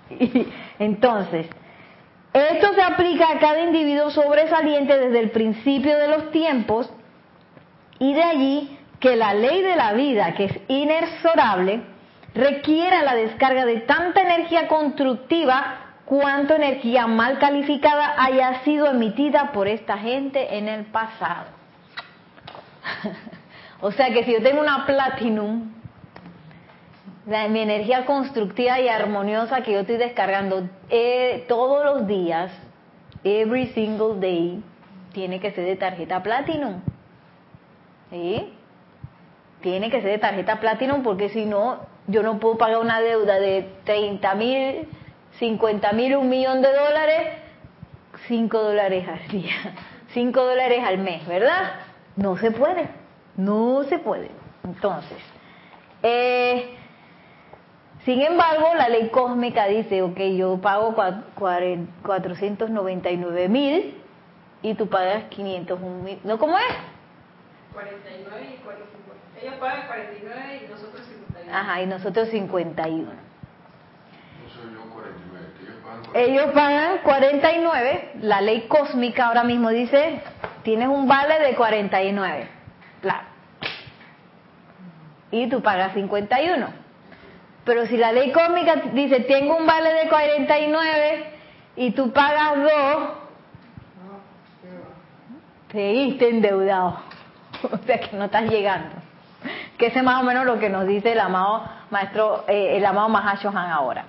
[0.79, 1.47] Entonces,
[2.33, 6.91] esto se aplica a cada individuo sobresaliente desde el principio de los tiempos
[7.99, 11.92] y de allí que la ley de la vida, que es inexorable,
[12.35, 19.67] requiera la descarga de tanta energía constructiva cuanto energía mal calificada haya sido emitida por
[19.67, 21.47] esta gente en el pasado.
[23.81, 25.71] o sea que si yo tengo una platinum,
[27.25, 32.51] mi energía constructiva y armoniosa que yo estoy descargando eh, todos los días,
[33.23, 34.61] every single day,
[35.13, 36.81] tiene que ser de tarjeta platinum.
[38.09, 38.53] ¿Sí?
[39.61, 43.39] Tiene que ser de tarjeta platinum porque si no, yo no puedo pagar una deuda
[43.39, 44.87] de 30 mil
[45.39, 47.39] 50 mil, un millón de dólares,
[48.27, 49.55] 5 dólares al día,
[50.09, 51.71] 5 dólares al mes, ¿verdad?
[52.15, 52.87] No se puede,
[53.35, 54.29] no se puede.
[54.63, 55.17] Entonces,
[56.03, 56.75] eh,
[58.05, 60.93] sin embargo, la ley cósmica dice, ok, yo pago
[61.35, 63.95] 499 mil
[64.61, 66.19] y tú pagas 500 mil.
[66.23, 66.75] ¿No cómo es?
[67.73, 69.03] 49 y 45.
[69.41, 71.22] Ellos pagan 49 y nosotros 51.
[71.51, 73.11] Ajá, y nosotros 51.
[76.13, 80.21] Ellos pagan 49, la ley cósmica ahora mismo dice,
[80.63, 82.47] tienes un vale de 49,
[83.01, 83.27] claro.
[85.31, 86.67] Y tú pagas 51.
[87.65, 91.25] Pero si la ley cósmica dice, tengo un vale de 49
[91.77, 92.71] y tú pagas 2,
[95.71, 96.99] seguiste endeudado.
[97.71, 99.02] O sea que no estás llegando.
[99.77, 102.85] Que ese es más o menos lo que nos dice el amado maestro, eh, el
[102.85, 104.05] amado Mahashohan ahora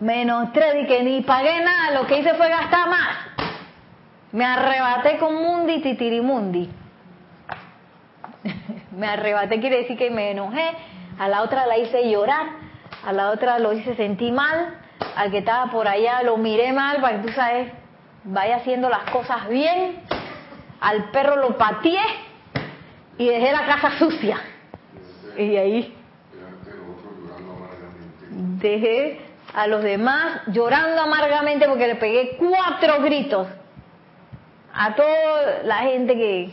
[0.00, 3.08] menos tres, y que ni pagué nada, lo que hice fue gastar más.
[4.32, 6.70] Me arrebaté con Mundi Titirimundi.
[8.96, 10.70] me arrebaté quiere decir que me enojé,
[11.18, 12.46] a la otra la hice llorar,
[13.04, 14.78] a la otra lo hice sentir mal,
[15.16, 17.72] al que estaba por allá lo miré mal para que tú sabes,
[18.24, 20.02] vaya haciendo las cosas bien,
[20.80, 22.00] al perro lo pateé
[23.20, 24.38] y dejé la casa sucia.
[25.36, 25.94] Y ahí
[28.30, 29.20] dejé
[29.54, 33.46] a los demás llorando amargamente porque le pegué cuatro gritos
[34.72, 36.50] a toda la gente que,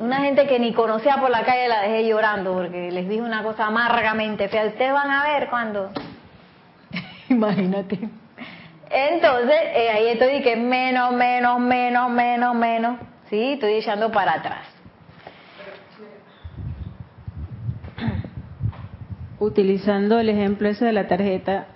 [0.00, 3.44] una gente que ni conocía por la calle la dejé llorando porque les dije una
[3.44, 4.66] cosa amargamente fea.
[4.66, 5.88] Ustedes van a ver cuando,
[7.28, 7.96] imagínate.
[8.90, 12.98] Entonces, eh, ahí estoy que menos, menos, menos, menos, menos.
[13.30, 14.77] Sí, estoy echando para atrás.
[19.40, 21.66] Utilizando el ejemplo ese de la tarjeta,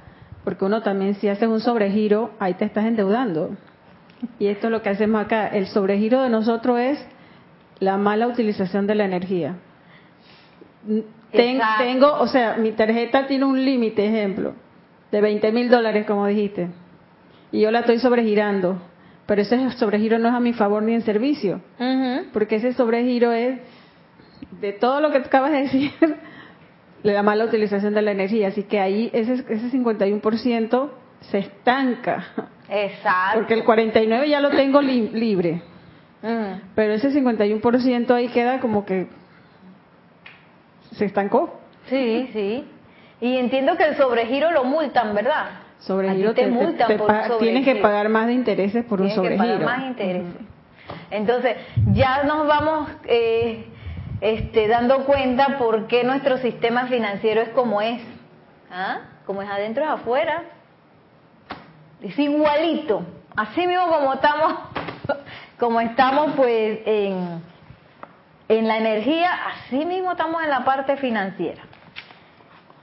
[0.44, 3.56] porque uno también si haces un sobregiro, ahí te estás endeudando.
[4.38, 5.48] Y esto es lo que hacemos acá.
[5.48, 7.04] El sobregiro de nosotros es
[7.78, 9.56] la mala utilización de la energía.
[11.32, 14.54] tengo, o sea, mi tarjeta tiene un límite, ejemplo,
[15.10, 16.68] de 20 mil dólares, como dijiste.
[17.50, 18.80] Y yo la estoy sobregirando.
[19.26, 21.60] Pero ese sobregiro no es a mi favor ni en servicio.
[22.32, 23.60] Porque ese sobregiro es
[24.60, 25.92] de todo lo que acabas de decir
[27.02, 28.48] la mala utilización de la energía.
[28.48, 32.24] Así que ahí ese, ese 51% se estanca.
[32.68, 33.38] Exacto.
[33.38, 35.62] Porque el 49 ya lo tengo libre.
[36.22, 36.70] Mm.
[36.74, 39.08] Pero ese 51% ahí queda como que
[40.92, 41.60] se estancó.
[41.88, 42.64] Sí, sí.
[43.20, 45.50] Y entiendo que el sobregiro lo multan, ¿verdad?
[45.80, 46.88] Sobregiro te, multan
[47.40, 49.42] Tienes que pagar más de intereses por un sobregiro.
[49.42, 50.34] Que pagar más intereses.
[51.10, 51.56] Entonces,
[51.92, 53.66] ya nos vamos eh,
[54.22, 58.00] este, dando cuenta por qué nuestro sistema financiero es como es.
[58.70, 59.00] ¿Ah?
[59.26, 60.44] Como es adentro es afuera.
[62.00, 63.02] Es igualito.
[63.34, 64.54] Así mismo como estamos,
[65.58, 67.42] como estamos pues en,
[68.48, 71.62] en la energía, así mismo estamos en la parte financiera.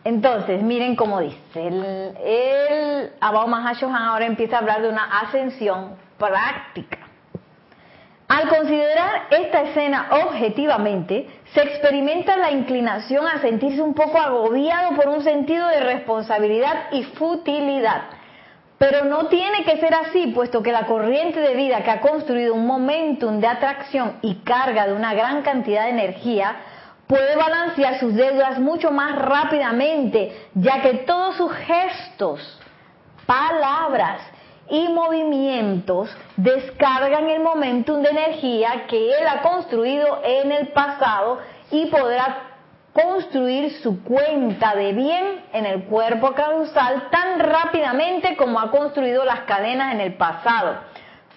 [0.04, 6.99] Entonces, miren cómo dice, el, el Abao ahora empieza a hablar de una ascensión práctica.
[8.40, 15.10] Al considerar esta escena objetivamente, se experimenta la inclinación a sentirse un poco agobiado por
[15.10, 18.04] un sentido de responsabilidad y futilidad.
[18.78, 22.54] Pero no tiene que ser así, puesto que la corriente de vida que ha construido
[22.54, 26.56] un momentum de atracción y carga de una gran cantidad de energía
[27.08, 32.58] puede balancear sus deudas mucho más rápidamente, ya que todos sus gestos,
[33.26, 34.22] palabras
[34.70, 41.40] y movimientos descargan el momentum de energía que él ha construido en el pasado
[41.72, 42.50] y podrá
[42.94, 49.42] construir su cuenta de bien en el cuerpo causal tan rápidamente como ha construido las
[49.42, 50.76] cadenas en el pasado,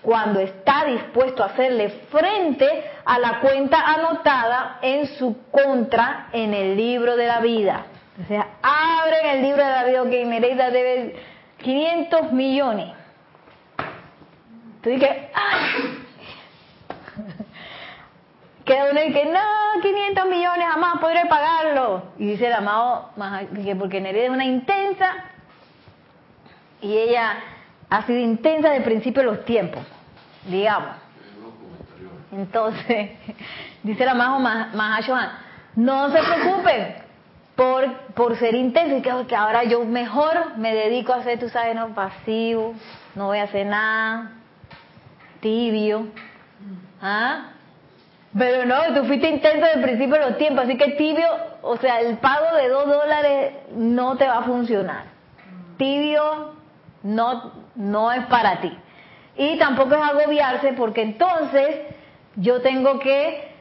[0.00, 6.76] cuando está dispuesto a hacerle frente a la cuenta anotada en su contra en el
[6.76, 7.86] libro de la vida.
[8.22, 11.16] O sea, abren el libro de la vida que Nereida debe
[11.58, 13.01] 500 millones
[14.82, 15.30] Tú que
[18.64, 22.02] queda uno y que no, 500 millones jamás podré pagarlo.
[22.18, 23.10] Y dice el amado,
[23.64, 25.14] que porque Nereida es una intensa
[26.80, 27.38] y ella
[27.90, 29.84] ha sido intensa desde el principio de los tiempos,
[30.46, 30.96] digamos.
[32.32, 33.10] Entonces,
[33.82, 35.30] dice el amado Mahashohan,
[35.76, 36.94] no se preocupen
[37.54, 41.74] por, por ser intenso y que ahora yo mejor me dedico a hacer, tú sabes,
[41.76, 42.74] no pasivo,
[43.14, 44.41] no voy a hacer nada,
[45.42, 46.06] tibio.
[47.02, 47.50] ¿Ah?
[48.38, 51.26] Pero no, tú fuiste intenso desde el principio de los tiempos, así que tibio,
[51.60, 55.04] o sea, el pago de dos dólares no te va a funcionar.
[55.76, 56.54] Tibio
[57.02, 58.72] no, no es para ti.
[59.36, 61.80] Y tampoco es agobiarse porque entonces
[62.36, 63.52] yo tengo que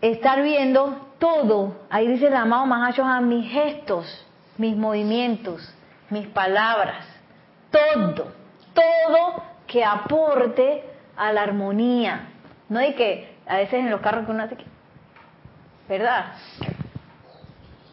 [0.00, 1.76] estar viendo todo.
[1.90, 2.64] Ahí dice el amado
[3.04, 5.74] a mis gestos, mis movimientos,
[6.08, 7.04] mis palabras,
[7.70, 8.28] todo,
[8.72, 12.28] todo que aporte a la armonía.
[12.68, 14.64] No hay que a veces en los carros que uno hace que,
[15.88, 16.32] ¿verdad?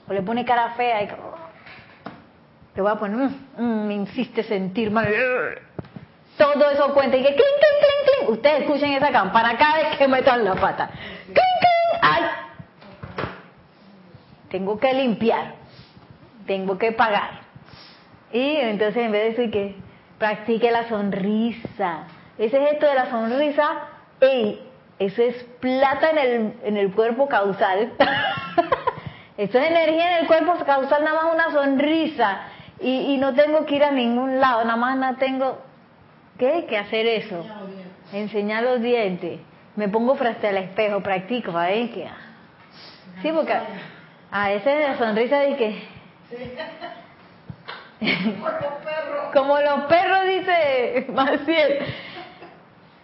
[0.08, 1.08] O le pone cara fea y
[2.74, 5.08] te voy a poner, me insiste sentir mal.
[6.38, 8.30] Todo eso cuenta y que clink, clink, clink, clink.
[8.32, 10.90] Ustedes escuchen esa campana cada vez que metan la pata.
[11.24, 12.02] Clink, clink.
[12.02, 12.24] Ay.
[14.50, 15.56] Tengo que limpiar.
[16.46, 17.40] Tengo que pagar.
[18.34, 19.76] Y entonces en vez de decir que
[20.20, 22.08] practique la sonrisa.
[22.38, 23.70] Ese gesto de la sonrisa,
[24.20, 24.62] ey,
[25.00, 27.94] eso es plata en el, en el cuerpo causal.
[29.38, 32.40] Eso es energía en el cuerpo causal, nada más una sonrisa.
[32.80, 35.60] Y, y no tengo que ir a ningún lado, nada más no tengo
[36.38, 36.66] ¿qué?
[36.70, 37.46] que hacer eso.
[38.14, 39.42] Enseñar los dientes.
[39.76, 41.92] Me pongo frente al espejo, practico, ¿eh?
[41.94, 42.08] Que,
[43.22, 43.58] sí, porque
[44.32, 45.84] a veces la sonrisa de que...
[49.34, 51.80] Como los perros, dice Maciel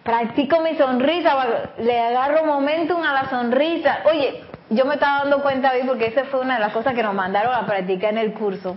[0.02, 1.34] practico mi sonrisa,
[1.78, 4.00] le agarro momentum a la sonrisa.
[4.04, 7.02] Oye, yo me estaba dando cuenta hoy porque esa fue una de las cosas que
[7.02, 8.76] nos mandaron a practicar en el curso.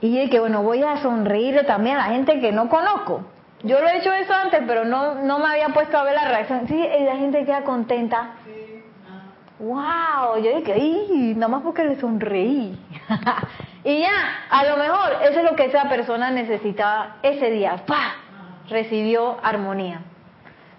[0.00, 3.22] Y dije bueno, voy a sonreírle también a la gente que no conozco.
[3.62, 6.28] Yo lo he hecho eso antes, pero no, no me había puesto a ver la
[6.28, 6.68] reacción.
[6.68, 8.32] Sí, y la gente queda contenta.
[9.58, 10.42] ¡Wow!
[10.42, 11.32] Yo dije, ¡ay!
[11.34, 12.78] Nada más porque le sonreí.
[13.84, 14.10] y ya,
[14.50, 17.82] a lo mejor eso es lo que esa persona necesitaba ese día.
[17.86, 18.25] ¡Pah!
[18.68, 20.02] Recibió armonía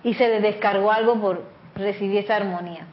[0.04, 1.44] y se le descargó algo por
[1.76, 2.86] recibir esa armonía.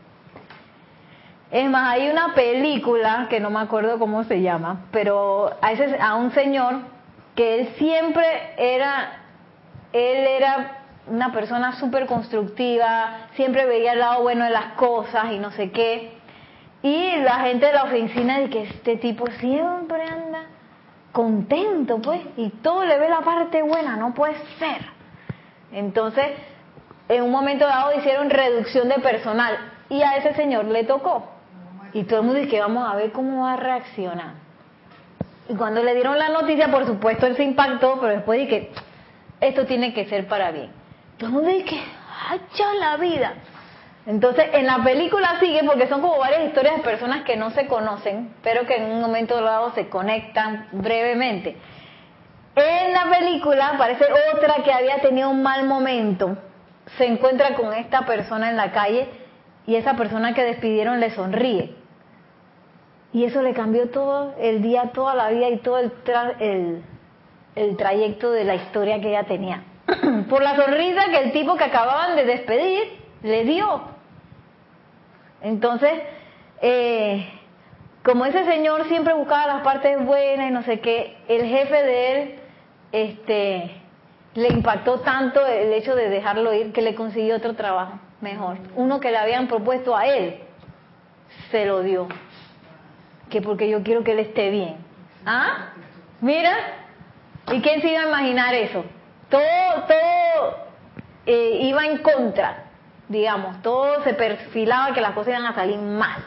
[1.51, 5.97] Es más, hay una película que no me acuerdo cómo se llama, pero a, ese,
[6.01, 6.81] a un señor
[7.37, 8.25] que él siempre
[8.59, 9.21] era,
[9.93, 15.39] él era una persona súper constructiva, siempre veía el lado bueno de las cosas y
[15.39, 16.13] no sé qué.
[16.83, 20.41] Y la gente de la oficina dice que este tipo siempre anda
[21.15, 24.85] contento, pues, y todo le ve la parte buena, no puede ser.
[25.71, 26.33] Entonces,
[27.09, 29.57] en un momento dado hicieron reducción de personal
[29.89, 31.31] y a ese señor le tocó.
[31.93, 34.35] Y todo el mundo dice que vamos a ver cómo va a reaccionar.
[35.49, 38.73] Y cuando le dieron la noticia, por supuesto, él se impactó, pero después dije,
[39.41, 40.73] esto tiene que ser para bien.
[41.17, 41.81] Todo el mundo dice,
[42.29, 43.35] ¡hacha la vida!
[44.07, 47.67] Entonces, en la película sigue, porque son como varias historias de personas que no se
[47.67, 51.57] conocen, pero que en un momento dado se conectan brevemente.
[52.55, 56.37] En la película aparece otra que había tenido un mal momento.
[56.99, 59.09] Se encuentra con esta persona en la calle
[59.67, 61.75] y esa persona que despidieron le sonríe.
[63.13, 65.93] Y eso le cambió todo el día, toda la vida y todo el,
[66.41, 66.83] el,
[67.55, 69.65] el trayecto de la historia que ella tenía.
[70.29, 72.83] Por la sonrisa que el tipo que acababan de despedir
[73.23, 73.94] le dio.
[75.45, 75.93] Entonces,
[76.63, 77.29] eh,
[78.03, 82.13] como ese señor siempre buscaba las partes buenas y no sé qué, el jefe de
[82.13, 82.35] él
[82.93, 83.71] este,
[84.33, 88.57] le impactó tanto el hecho de dejarlo ir que le consiguió otro trabajo mejor.
[88.75, 90.41] Uno que le habían propuesto a él,
[91.51, 92.09] se lo dio.
[93.29, 94.77] Que porque yo quiero que él esté bien.
[95.27, 95.73] ¿Ah?
[96.23, 96.55] Mira,
[97.53, 98.83] ¿y quién se iba a imaginar eso?
[99.29, 99.43] Todo,
[99.87, 100.57] todo
[101.27, 102.64] eh, iba en contra
[103.09, 106.23] digamos, todo se perfilaba que las cosas iban a salir mal.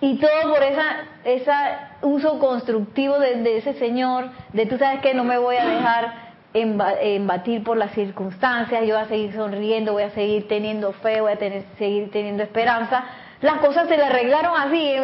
[0.00, 0.84] Y todo por esa,
[1.24, 6.26] esa uso constructivo de, ese Señor, de tú sabes que no me voy a dejar
[6.52, 11.32] embatir por las circunstancias, yo voy a seguir sonriendo, voy a seguir teniendo fe, voy
[11.32, 13.04] a tener, seguir teniendo esperanza.
[13.40, 14.94] Las cosas se le arreglaron así,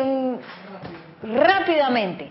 [1.23, 2.31] rápidamente.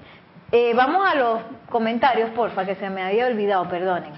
[0.51, 1.39] Eh, vamos a los
[1.69, 4.13] comentarios, porfa, que se me había olvidado, perdonen.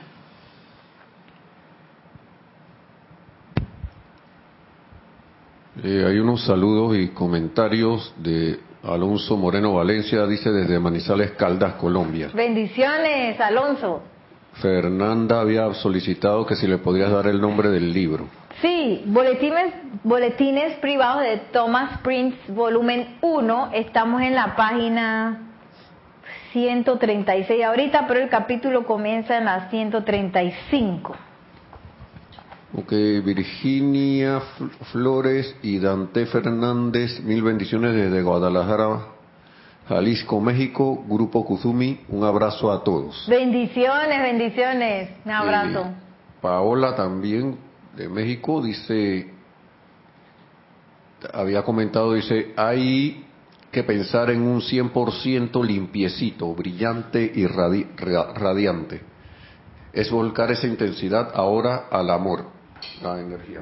[5.83, 12.29] Eh, hay unos saludos y comentarios de Alonso Moreno Valencia, dice desde Manizales Caldas, Colombia.
[12.33, 14.01] Bendiciones, Alonso.
[14.61, 18.29] Fernanda había solicitado que si le podías dar el nombre del libro.
[18.61, 19.73] Sí, boletines,
[20.05, 23.71] boletines privados de Thomas Prince, volumen 1.
[23.73, 25.49] Estamos en la página
[26.53, 31.13] 136 ahorita, pero el capítulo comienza en la 135.
[32.75, 32.91] Ok,
[33.23, 34.41] Virginia
[34.91, 39.09] Flores y Dante Fernández, mil bendiciones desde Guadalajara,
[39.87, 43.27] Jalisco, México, Grupo Kuzumi, un abrazo a todos.
[43.29, 45.81] Bendiciones, bendiciones, un abrazo.
[45.81, 45.95] Eh,
[46.41, 47.57] Paola también
[47.95, 49.29] de México dice,
[51.31, 53.23] había comentado, dice, hay
[53.71, 59.01] que pensar en un 100% limpiecito, brillante y radiante.
[59.93, 62.62] Es volcar esa intensidad ahora al amor
[63.01, 63.61] la energía.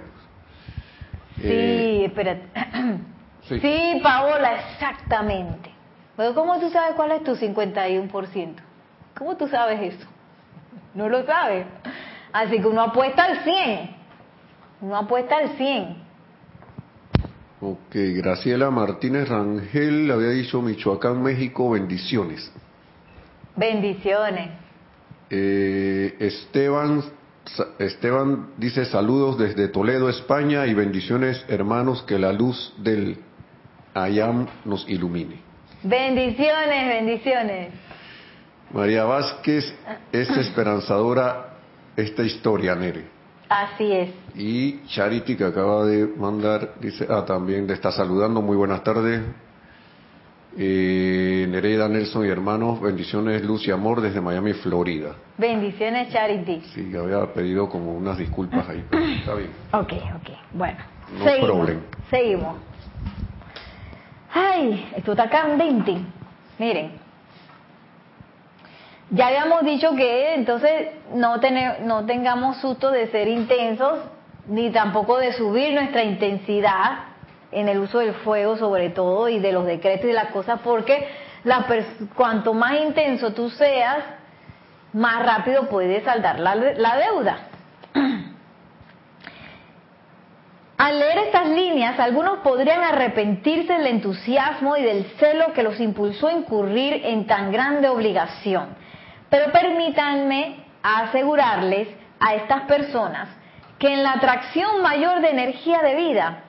[1.38, 2.47] Sí, eh, espérate.
[3.59, 3.99] Sí.
[4.03, 5.72] Paola, exactamente.
[6.15, 8.55] Pero ¿cómo tú sabes cuál es tu 51%?
[9.17, 10.07] ¿Cómo tú sabes eso?
[10.93, 11.65] No lo sabes.
[12.32, 13.95] Así que uno apuesta al 100.
[14.82, 15.97] Uno apuesta al 100.
[17.61, 22.51] Ok, Graciela Martínez Rangel había dicho Michoacán, México, bendiciones.
[23.55, 24.49] Bendiciones.
[25.30, 27.03] Eh, Esteban
[27.80, 33.18] Esteban dice saludos desde Toledo, España y bendiciones hermanos, que la luz del
[33.94, 35.42] Ayam nos ilumine.
[35.84, 37.74] Bendiciones, bendiciones.
[38.72, 39.74] María Vázquez
[40.12, 41.58] es esperanzadora
[41.96, 43.06] esta historia, Nere.
[43.50, 44.10] Así es.
[44.36, 49.22] Y Charity que acaba de mandar, dice, ah, también le está saludando, muy buenas tardes.
[50.58, 55.16] Eh, Nereida Nelson y hermanos, bendiciones, luz y amor desde Miami, Florida.
[55.38, 56.62] Bendiciones, Charity.
[56.74, 59.52] Sí, había pedido como unas disculpas ahí, pero está bien.
[59.72, 60.78] Ok, ok, bueno.
[61.18, 61.70] No seguimos,
[62.10, 62.56] seguimos.
[64.34, 65.97] Ay, esto está candente.
[66.60, 66.91] Miren,
[69.10, 71.38] ya habíamos dicho que entonces no,
[71.84, 73.99] no tengamos susto de ser intensos,
[74.47, 77.11] ni tampoco de subir nuestra intensidad
[77.52, 81.08] en el uso del fuego sobre todo y de los decretos y las cosas, porque
[81.43, 81.66] la
[82.16, 83.97] cuanto más intenso tú seas,
[84.93, 87.38] más rápido puedes saldar la, la deuda.
[90.78, 96.28] Al leer estas líneas, algunos podrían arrepentirse del entusiasmo y del celo que los impulsó
[96.28, 98.70] a incurrir en tan grande obligación.
[99.30, 101.88] Pero permítanme asegurarles
[102.20, 103.30] a estas personas
[103.78, 106.43] que en la atracción mayor de energía de vida,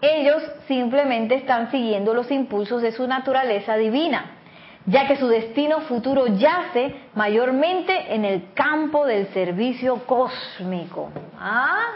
[0.00, 4.38] ellos simplemente están siguiendo los impulsos de su naturaleza divina,
[4.86, 11.10] ya que su destino futuro yace mayormente en el campo del servicio cósmico.
[11.38, 11.94] ¿Ah?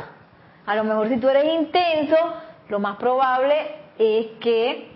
[0.67, 2.17] A lo mejor si tú eres intenso,
[2.69, 3.55] lo más probable
[3.99, 4.91] es que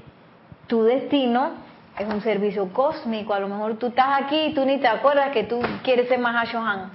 [0.67, 1.53] tu destino
[1.99, 3.35] es un servicio cósmico.
[3.35, 6.19] A lo mejor tú estás aquí y tú ni te acuerdas que tú quieres ser
[6.19, 6.91] Mahashohan.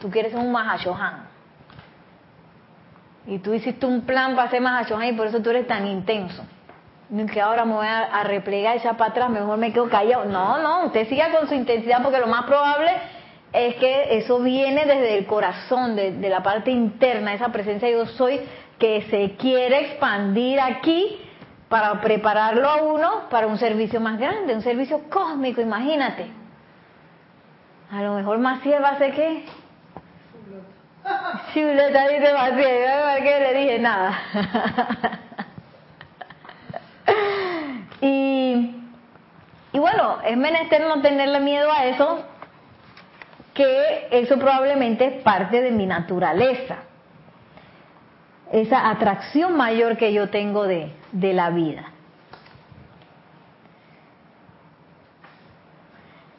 [0.00, 1.29] Tú quieres ser un Mahashohan.
[3.26, 6.44] Y tú hiciste un plan para ser más y por eso tú eres tan intenso.
[7.32, 10.24] Que ahora me voy a, replegar esa para atrás, mejor me quedo callado.
[10.24, 12.90] No, no, usted siga con su intensidad porque lo más probable
[13.52, 18.06] es que eso viene desde el corazón, de, de la parte interna, esa presencia yo
[18.06, 18.40] soy
[18.78, 21.20] que se quiere expandir aquí
[21.68, 26.26] para prepararlo a uno para un servicio más grande, un servicio cósmico, imagínate.
[27.90, 29.42] A lo mejor más va a ser
[31.02, 31.60] qué?
[31.60, 34.20] Chuleta dice Maciel, que le dije nada.
[38.00, 38.74] y,
[39.72, 42.24] y bueno, es menester no tenerle miedo a eso,
[43.54, 46.76] que eso probablemente es parte de mi naturaleza.
[48.52, 51.92] Esa atracción mayor que yo tengo de, de la vida.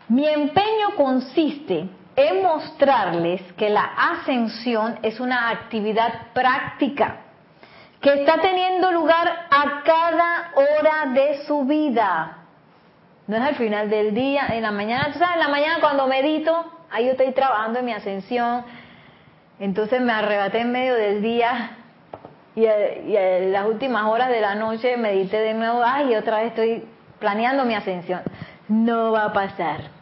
[0.10, 7.18] Mi empeño consiste en mostrarles que la ascensión es una actividad práctica
[8.02, 12.38] que está teniendo lugar a cada hora de su vida.
[13.28, 16.08] No es al final del día, en la mañana, tú sabes, en la mañana cuando
[16.08, 18.66] medito, ahí yo estoy trabajando en mi ascensión,
[19.60, 21.78] entonces me arrebaté en medio del día
[22.56, 26.48] y, en las últimas horas de la noche medité de nuevo, ay, y otra vez
[26.48, 26.84] estoy
[27.20, 28.22] planeando mi ascensión.
[28.68, 30.01] No va a pasar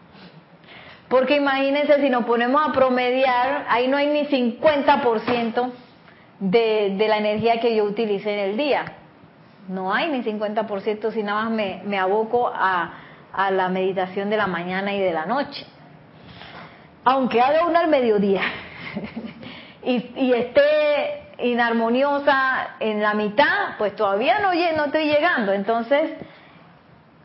[1.09, 5.71] porque imagínense si nos ponemos a promediar, ahí no hay ni 50%
[6.39, 8.93] de, de la energía que yo utilicé en el día.
[9.67, 12.93] No hay ni 50% si nada más me, me aboco a,
[13.33, 15.65] a la meditación de la mañana y de la noche.
[17.03, 18.41] Aunque haga una al mediodía
[19.83, 25.53] y, y, esté inarmoniosa en la mitad, pues todavía no, no estoy llegando.
[25.53, 26.11] Entonces,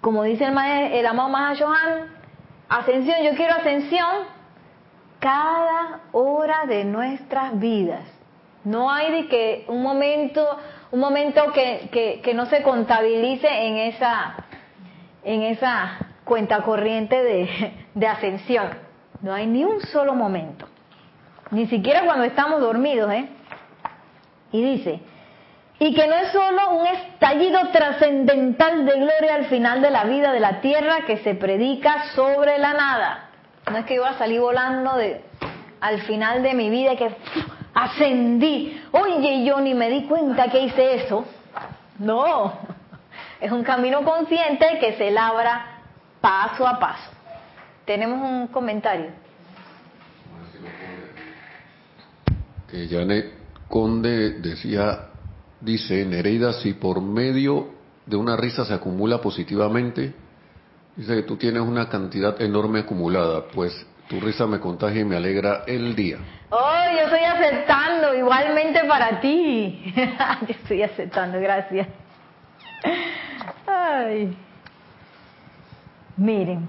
[0.01, 1.29] como dice el, el amado
[1.59, 2.14] Johan,
[2.79, 4.27] ascensión, yo quiero ascensión,
[5.19, 8.03] cada hora de nuestras vidas.
[8.65, 10.59] No hay de que un momento,
[10.91, 14.35] un momento que, que, no se contabilice en esa,
[15.23, 18.71] en esa cuenta corriente de, de ascensión.
[19.21, 20.67] No hay ni un solo momento.
[21.51, 23.29] Ni siquiera cuando estamos dormidos, ¿eh?
[24.53, 25.01] Y dice,
[25.79, 30.33] y que no es solo un estallido trascendental de gloria al final de la vida
[30.33, 33.31] de la tierra que se predica sobre la nada.
[33.71, 35.23] No es que yo a salir volando de,
[35.81, 37.17] al final de mi vida que
[37.75, 38.81] ascendí.
[38.93, 41.25] Oye, yo ni me di cuenta que hice eso.
[41.99, 42.53] No,
[43.41, 45.81] es un camino consciente que se labra
[46.21, 47.11] paso a paso.
[47.85, 49.11] Tenemos un comentario.
[52.71, 53.33] Que Janet
[53.69, 55.09] Conde decía,
[55.65, 57.69] dice Nereida, si por medio
[58.07, 60.13] de una risa se acumula positivamente,
[60.95, 65.17] dice que tú tienes una cantidad enorme acumulada, pues tu risa me contagia y me
[65.17, 66.19] alegra el día.
[66.51, 69.93] Oh, yo estoy aceptando, igualmente para ti.
[69.97, 71.89] yo estoy aceptando, gracias.
[73.67, 74.37] Ay.
[76.17, 76.69] Miren,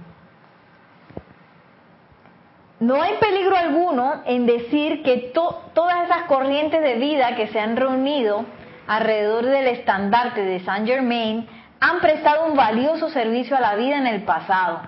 [2.79, 7.75] no hay peligro alguno en decir que todas esas corrientes de vida que se han
[7.75, 8.45] reunido
[8.88, 11.47] alrededor del estandarte de Saint Germain
[11.79, 14.81] han prestado un valioso servicio a la vida en el pasado.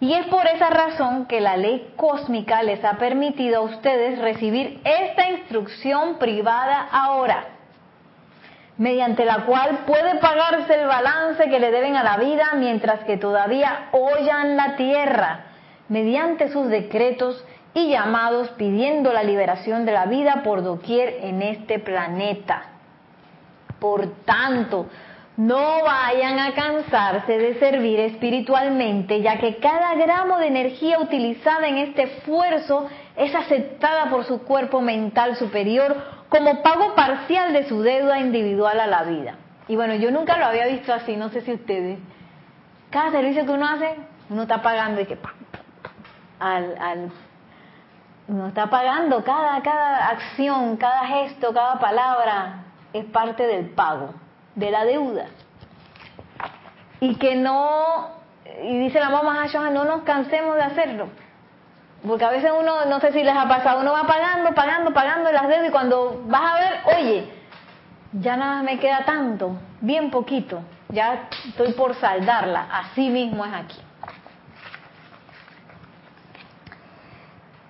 [0.00, 4.80] Y es por esa razón que la ley cósmica les ha permitido a ustedes recibir
[4.84, 7.46] esta instrucción privada ahora,
[8.76, 13.16] mediante la cual puede pagarse el balance que le deben a la vida mientras que
[13.16, 15.46] todavía hollan la tierra,
[15.88, 21.80] mediante sus decretos y llamados pidiendo la liberación de la vida por doquier en este
[21.80, 22.77] planeta.
[23.78, 24.86] Por tanto,
[25.38, 31.78] no vayan a cansarse de servir espiritualmente, ya que cada gramo de energía utilizada en
[31.78, 35.96] este esfuerzo es aceptada por su cuerpo mental superior
[36.28, 39.36] como pago parcial de su deuda individual a la vida.
[39.68, 42.00] Y bueno, yo nunca lo había visto así, no sé si ustedes.
[42.90, 43.94] Cada servicio que uno hace,
[44.30, 45.18] uno está pagando y que
[46.40, 47.12] al, al
[48.28, 54.14] uno está pagando cada, cada acción, cada gesto, cada palabra, es parte del pago,
[54.54, 55.26] de la deuda.
[57.00, 58.08] Y que no,
[58.62, 61.08] y dice la mamá no nos cansemos de hacerlo.
[62.06, 65.32] Porque a veces uno, no sé si les ha pasado, uno va pagando, pagando, pagando
[65.32, 67.32] las deudas y cuando vas a ver, oye,
[68.12, 72.68] ya nada me queda tanto, bien poquito, ya estoy por saldarla.
[72.70, 73.78] Así mismo es aquí.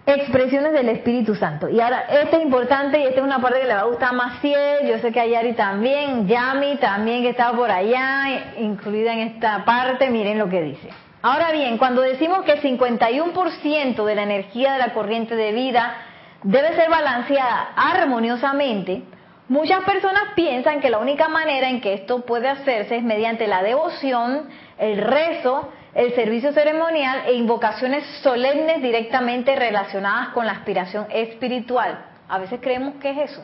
[0.08, 1.68] Expresiones del Espíritu Santo.
[1.68, 4.14] Y ahora, esto es importante y esta es una parte que le va a gustar
[4.14, 9.12] más Ciel, yo sé que a Yari también, Yami también que estaba por allá, incluida
[9.12, 10.88] en esta parte, miren lo que dice.
[11.20, 15.94] Ahora bien, cuando decimos que el 51% de la energía de la corriente de vida
[16.42, 19.02] debe ser balanceada armoniosamente,
[19.48, 23.62] muchas personas piensan que la única manera en que esto puede hacerse es mediante la
[23.62, 24.48] devoción,
[24.78, 32.06] el rezo, el servicio ceremonial e invocaciones solemnes directamente relacionadas con la aspiración espiritual.
[32.28, 33.42] A veces creemos que es eso.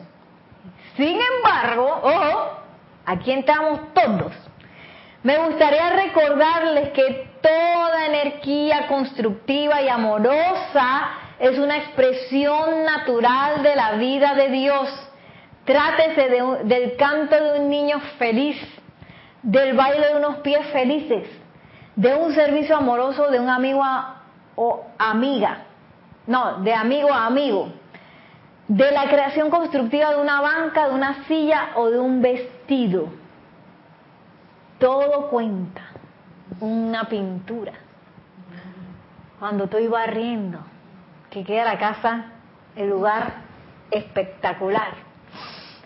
[0.95, 2.59] Sin embargo, ojo,
[3.05, 4.33] aquí entramos todos.
[5.23, 13.93] Me gustaría recordarles que toda energía constructiva y amorosa es una expresión natural de la
[13.93, 14.87] vida de Dios.
[15.65, 16.29] Trátese
[16.63, 18.57] del canto de un niño feliz,
[19.41, 21.27] del baile de unos pies felices,
[21.95, 23.81] de un servicio amoroso de un amigo
[24.55, 25.59] o amiga,
[26.27, 27.69] no, de amigo a amigo,
[28.67, 33.09] de la creación constructiva de una banca, de una silla o de un vestido.
[34.79, 35.81] Todo cuenta,
[36.59, 37.73] una pintura.
[39.39, 40.59] Cuando estoy barriendo,
[41.29, 42.25] que queda la casa,
[42.75, 43.33] el lugar
[43.91, 44.93] espectacular,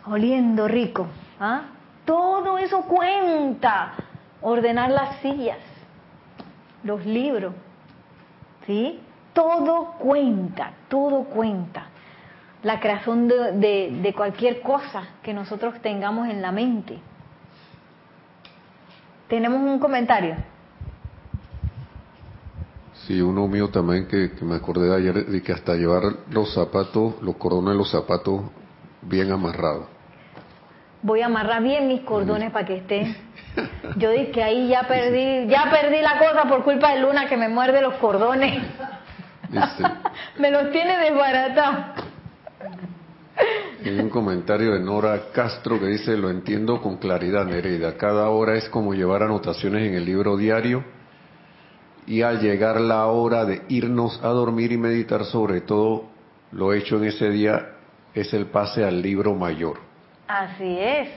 [0.06, 1.08] oliendo rico.
[1.40, 1.62] ¿ah?
[2.06, 3.94] Todo eso cuenta.
[4.42, 5.58] Ordenar las sillas,
[6.84, 7.54] los libros,
[8.66, 9.00] ¿sí?
[9.34, 11.88] Todo cuenta, todo cuenta.
[12.64, 17.00] La creación de, de, cualquier cosa que nosotros tengamos en la mente.
[19.30, 20.36] Tenemos un comentario.
[23.08, 27.22] Sí, uno mío también que, me acordé de ayer de que hasta llevar los zapatos,
[27.22, 28.42] los cordones de los zapatos
[29.02, 29.99] bien amarrados.
[31.02, 33.16] Voy a amarrar bien mis cordones para que estén
[33.98, 37.38] yo dije que ahí ya perdí, ya perdí la cosa por culpa de Luna que
[37.38, 38.64] me muerde los cordones.
[40.38, 42.06] me los tiene desbaratados.
[43.84, 47.96] Hay un comentario de Nora Castro que dice, lo entiendo con claridad, Nereida.
[47.98, 50.84] Cada hora es como llevar anotaciones en el libro diario
[52.06, 56.06] y al llegar la hora de irnos a dormir y meditar sobre todo
[56.52, 57.70] lo hecho en ese día
[58.14, 59.89] es el pase al libro mayor.
[60.30, 61.10] Así es.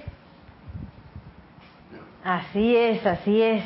[2.24, 3.62] Así es, así es.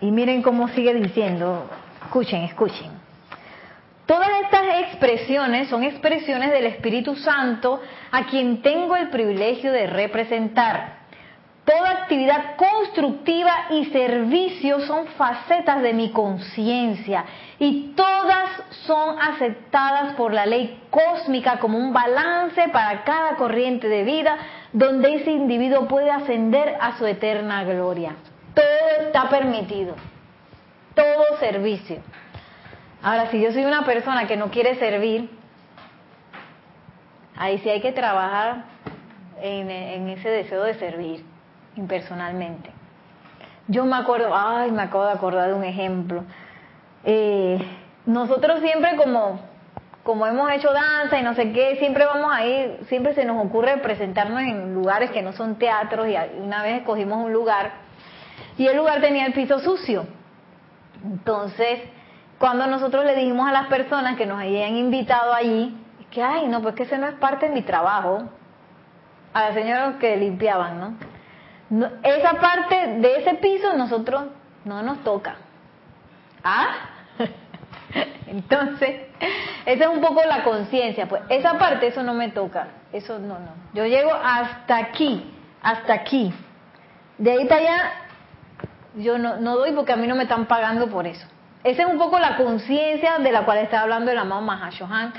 [0.00, 1.70] Y miren cómo sigue diciendo,
[2.02, 2.90] escuchen, escuchen.
[4.04, 7.80] Todas estas expresiones son expresiones del Espíritu Santo
[8.10, 10.97] a quien tengo el privilegio de representar.
[11.68, 17.26] Toda actividad constructiva y servicio son facetas de mi conciencia
[17.58, 24.02] y todas son aceptadas por la ley cósmica como un balance para cada corriente de
[24.02, 24.38] vida
[24.72, 28.16] donde ese individuo puede ascender a su eterna gloria.
[28.54, 29.94] Todo está permitido,
[30.94, 31.98] todo servicio.
[33.02, 35.28] Ahora, si yo soy una persona que no quiere servir,
[37.36, 38.64] ahí sí hay que trabajar
[39.42, 41.37] en, en ese deseo de servir
[41.78, 42.70] impersonalmente.
[43.68, 46.24] Yo me acuerdo, ay, me acabo de acordar de un ejemplo.
[47.04, 47.58] Eh,
[48.06, 49.40] nosotros siempre como,
[50.02, 53.44] como hemos hecho danza y no sé qué, siempre vamos a ir, siempre se nos
[53.44, 57.72] ocurre presentarnos en lugares que no son teatros y una vez escogimos un lugar
[58.56, 60.06] y el lugar tenía el piso sucio.
[61.04, 61.80] Entonces,
[62.38, 65.76] cuando nosotros le dijimos a las personas que nos habían invitado allí,
[66.10, 68.24] que, ay, no, pues que ese no es parte de mi trabajo,
[69.34, 71.07] a las señoras que limpiaban, ¿no?
[72.02, 74.24] Esa parte de ese piso nosotros
[74.64, 75.36] no nos toca.
[76.42, 76.68] ¿Ah?
[78.26, 79.02] Entonces,
[79.66, 83.38] esa es un poco la conciencia, pues esa parte eso no me toca, eso no,
[83.38, 83.52] no.
[83.74, 85.30] Yo llego hasta aquí,
[85.62, 86.32] hasta aquí.
[87.18, 87.92] De ahí para allá
[88.96, 91.26] yo no, no doy porque a mí no me están pagando por eso.
[91.64, 95.12] Esa es un poco la conciencia de la cual está hablando el amado Mahashohan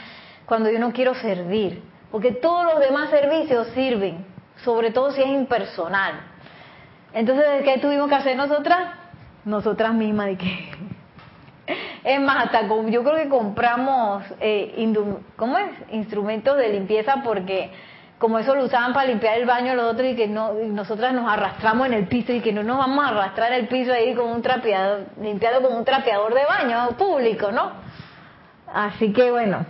[0.45, 4.25] cuando yo no quiero servir, porque todos los demás servicios sirven,
[4.63, 6.28] sobre todo si es impersonal.
[7.13, 8.89] Entonces, ¿qué tuvimos que hacer nosotras?
[9.45, 10.69] Nosotras mismas, de que...
[12.03, 14.93] Es más, hasta yo creo que compramos, eh,
[15.35, 15.69] ¿cómo es?
[15.91, 17.71] Instrumentos de limpieza porque
[18.17, 21.31] como eso lo usaban para limpiar el baño los otros y que no, nosotras nos
[21.31, 24.27] arrastramos en el piso y que no nos vamos a arrastrar el piso ahí con
[24.27, 27.71] un trapeador, limpiado con un trapeador de baño público, ¿no?
[28.73, 29.65] Así que bueno,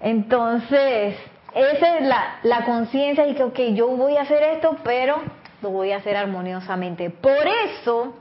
[0.00, 1.16] entonces,
[1.54, 5.22] esa es la, la conciencia y que, ok, yo voy a hacer esto, pero
[5.62, 7.10] lo voy a hacer armoniosamente.
[7.10, 8.14] Por eso,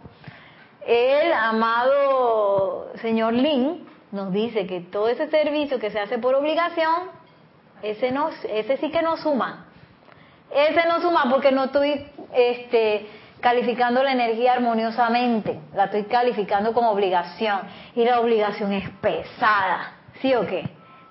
[0.85, 7.11] el amado señor Lin nos dice que todo ese servicio que se hace por obligación,
[7.81, 9.65] ese, no, ese sí que no suma.
[10.51, 13.07] Ese no suma porque no estoy este,
[13.39, 17.61] calificando la energía armoniosamente, la estoy calificando como obligación.
[17.95, 20.67] Y la obligación es pesada, ¿sí o qué?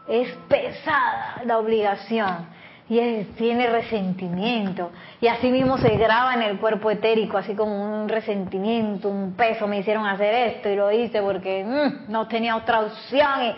[0.08, 2.57] Es pesada la obligación
[2.88, 4.90] y tiene resentimiento.
[5.20, 9.66] Y así mismo se graba en el cuerpo etérico, así como un resentimiento, un peso.
[9.66, 13.54] Me hicieron hacer esto y lo hice porque mm, no tenía otra opción.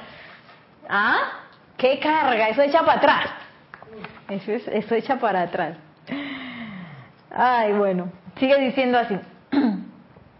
[0.89, 1.19] ¿Ah?
[1.77, 2.49] ¿Qué carga?
[2.49, 3.27] Eso echa para atrás.
[4.29, 5.77] Eso, es, eso echa para atrás.
[7.31, 9.17] Ay, bueno, sigue diciendo así.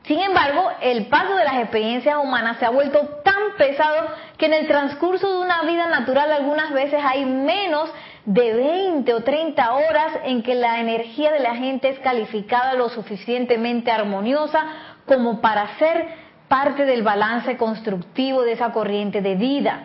[0.05, 4.55] Sin embargo, el paso de las experiencias humanas se ha vuelto tan pesado que en
[4.55, 7.93] el transcurso de una vida natural algunas veces hay menos
[8.31, 12.89] de 20 o 30 horas en que la energía de la gente es calificada lo
[12.89, 14.67] suficientemente armoniosa
[15.05, 16.07] como para ser
[16.47, 19.81] parte del balance constructivo de esa corriente de vida.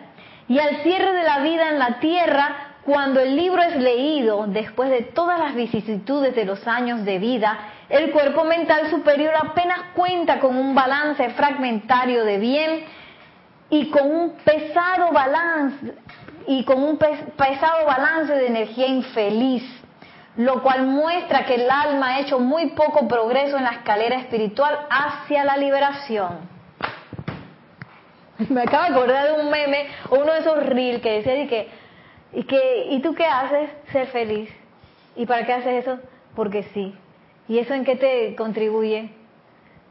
[0.46, 4.90] Y al cierre de la vida en la tierra, cuando el libro es leído, después
[4.90, 10.38] de todas las vicisitudes de los años de vida, el cuerpo mental superior apenas cuenta
[10.38, 12.84] con un balance fragmentario de bien
[13.70, 15.94] y con un pesado balance
[16.46, 19.64] y con un pesado balance de energía infeliz,
[20.36, 24.86] lo cual muestra que el alma ha hecho muy poco progreso en la escalera espiritual
[24.90, 26.38] hacia la liberación.
[28.48, 31.46] Me acabo de acordar de un meme o uno de esos reels que decía y
[31.48, 31.68] que,
[32.32, 33.70] y que, ¿y tú qué haces?
[33.92, 34.50] Ser feliz.
[35.16, 35.98] ¿Y para qué haces eso?
[36.34, 36.94] Porque sí.
[37.48, 39.10] ¿Y eso en qué te contribuye?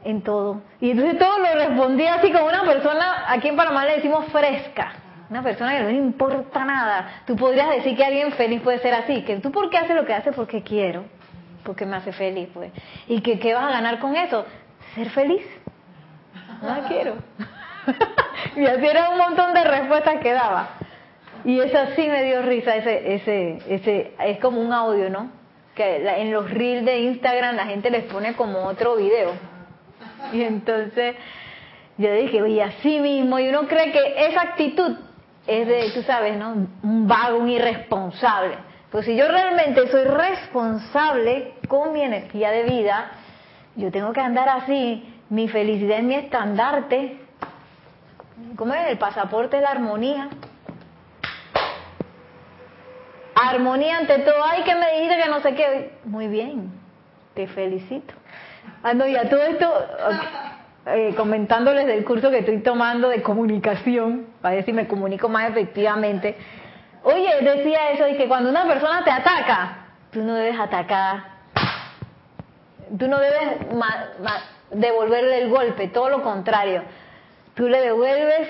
[0.04, 0.60] En todo.
[0.80, 4.92] Y entonces todo lo respondía así como una persona, aquí en Panamá le decimos fresca
[5.28, 7.22] una persona que no le importa nada.
[7.26, 10.04] Tú podrías decir que alguien feliz puede ser así, que tú por qué haces lo
[10.04, 11.04] que haces porque quiero,
[11.64, 12.72] porque me hace feliz, pues.
[13.08, 14.44] ¿Y que qué vas a ganar con eso?
[14.94, 15.44] Ser feliz.
[16.62, 17.16] No quiero.
[18.56, 20.70] y así era un montón de respuestas que daba.
[21.44, 25.30] Y eso sí me dio risa, ese, ese, ese, es como un audio, ¿no?
[25.74, 29.32] Que en los reels de Instagram la gente les pone como otro video.
[30.32, 31.14] Y entonces
[31.98, 34.96] yo dije, oye, así mismo, y uno cree que esa actitud
[35.46, 36.52] es de, tú sabes, ¿no?
[36.82, 38.56] Un vago, un irresponsable.
[38.90, 43.10] Pues si yo realmente soy responsable con mi energía de vida,
[43.74, 47.20] yo tengo que andar así, mi felicidad es mi estandarte,
[48.56, 48.88] ¿cómo es?
[48.88, 50.28] El pasaporte de la armonía.
[53.34, 54.42] Armonía ante todo.
[54.44, 55.98] Ay, que me dijiste que no sé qué.
[56.04, 56.72] Muy bien,
[57.34, 58.14] te felicito.
[58.82, 59.70] Ah, no, y a todo esto,
[60.86, 65.50] eh, comentándoles del curso que estoy tomando de comunicación, para ver si me comunico más
[65.50, 66.36] efectivamente.
[67.02, 71.24] Oye, decía eso, y que cuando una persona te ataca, tú no debes atacar,
[72.96, 73.58] tú no debes
[74.70, 76.82] devolverle el golpe, todo lo contrario,
[77.54, 78.48] tú le devuelves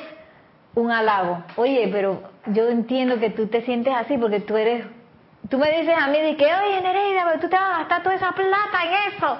[0.74, 1.43] un halago.
[1.57, 4.84] Oye, pero yo entiendo que tú te sientes así porque tú eres,
[5.49, 8.03] tú me dices a mí de que, oye Nereida, pero tú te vas a gastar
[8.03, 9.39] toda esa plata en eso.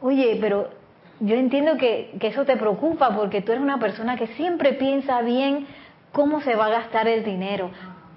[0.00, 0.79] Oye, pero
[1.20, 5.20] yo entiendo que, que eso te preocupa porque tú eres una persona que siempre piensa
[5.22, 5.66] bien
[6.12, 7.70] cómo se va a gastar el dinero.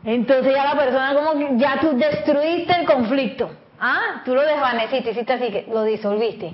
[0.06, 3.52] Entonces ya la persona como que ya tú destruiste el conflicto.
[3.80, 6.54] Ah, tú lo desvaneciste, hiciste así que lo disolviste.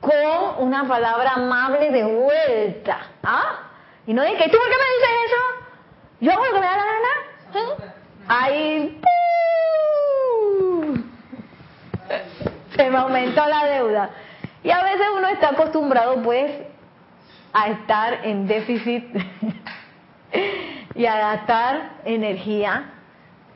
[0.00, 2.98] Con una palabra amable de vuelta.
[3.22, 3.70] ¿Ah?
[4.06, 5.36] Y no dije, ¿tú por qué me dices eso?
[6.20, 7.12] Yo hago lo que me da la gana.
[7.54, 7.92] ¿Eh?
[8.28, 9.00] Ahí
[12.76, 14.10] se me aumentó la deuda.
[14.62, 16.50] Y a veces uno está acostumbrado pues
[17.52, 19.04] a estar en déficit
[20.94, 22.90] y a gastar energía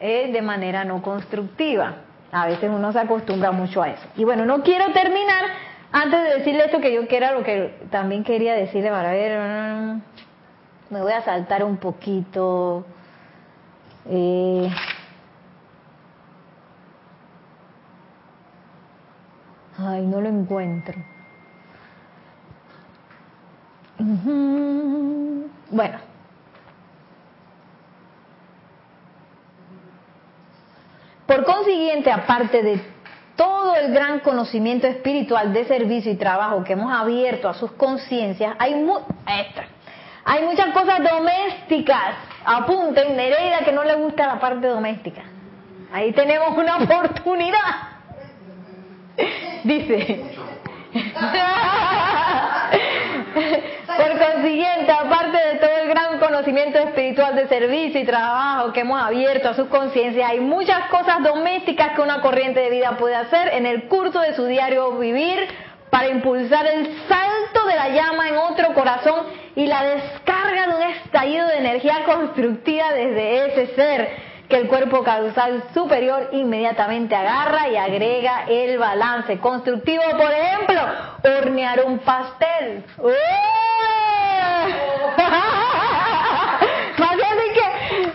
[0.01, 1.97] eh, de manera no constructiva.
[2.31, 4.03] A veces uno se acostumbra mucho a eso.
[4.17, 5.45] Y bueno, no quiero terminar
[5.93, 9.39] antes de decirle esto que yo que era lo que también quería decirle para ver.
[10.89, 12.87] Me voy a saltar un poquito.
[14.09, 14.71] Eh,
[19.87, 20.95] ay, no lo encuentro.
[25.71, 25.99] Bueno.
[31.27, 32.83] Por consiguiente, aparte de
[33.37, 38.55] todo el gran conocimiento espiritual de servicio y trabajo que hemos abierto a sus conciencias,
[38.59, 38.99] hay, mu
[40.25, 42.15] hay muchas cosas domésticas.
[42.45, 45.23] Apunten, Nereida que no le gusta la parte doméstica.
[45.93, 47.93] Ahí tenemos una oportunidad.
[49.65, 50.25] Dice.
[53.97, 59.01] Por consiguiente, aparte de todo el gran conocimiento espiritual de servicio y trabajo que hemos
[59.01, 63.49] abierto a su conciencia, hay muchas cosas domésticas que una corriente de vida puede hacer
[63.55, 65.49] en el curso de su diario vivir
[65.91, 70.83] para impulsar el salto de la llama en otro corazón y la descarga de un
[70.83, 77.77] estallido de energía constructiva desde ese ser que el cuerpo causal superior inmediatamente agarra y
[77.79, 80.03] agrega el balance constructivo.
[80.11, 80.79] Por ejemplo,
[81.25, 82.85] hornear un pastel.
[86.99, 87.65] Más bien que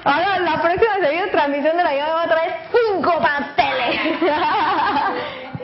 [0.03, 3.99] ahora la próxima de transmisión de la llama va a traer cinco pasteles.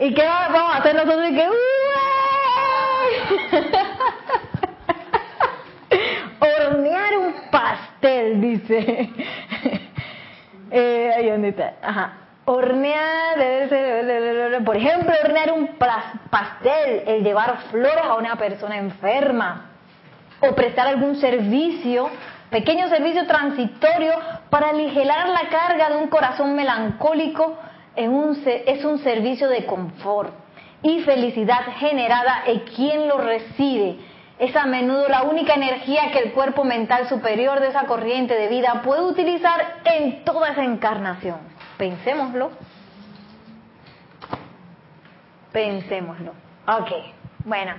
[0.00, 1.30] ¿Y qué vamos a hacer nosotros?
[1.30, 1.48] Que,
[6.66, 9.08] hornear un pastel, dice.
[10.74, 11.74] Eh, ahí dónde está.
[11.80, 12.12] Ajá.
[12.46, 13.38] Hornear,
[14.64, 19.70] por ejemplo, hornear un pastel, el llevar flores a una persona enferma,
[20.40, 22.10] o prestar algún servicio,
[22.50, 24.12] pequeño servicio transitorio
[24.50, 27.56] para aligerar la carga de un corazón melancólico,
[27.96, 30.34] en un, es un servicio de confort
[30.82, 33.96] y felicidad generada en quien lo recibe
[34.38, 38.48] es a menudo la única energía que el cuerpo mental superior de esa corriente de
[38.48, 41.38] vida puede utilizar en toda esa encarnación.
[41.78, 42.50] Pensémoslo.
[45.52, 46.32] Pensémoslo.
[46.66, 46.90] Ok,
[47.44, 47.74] bueno.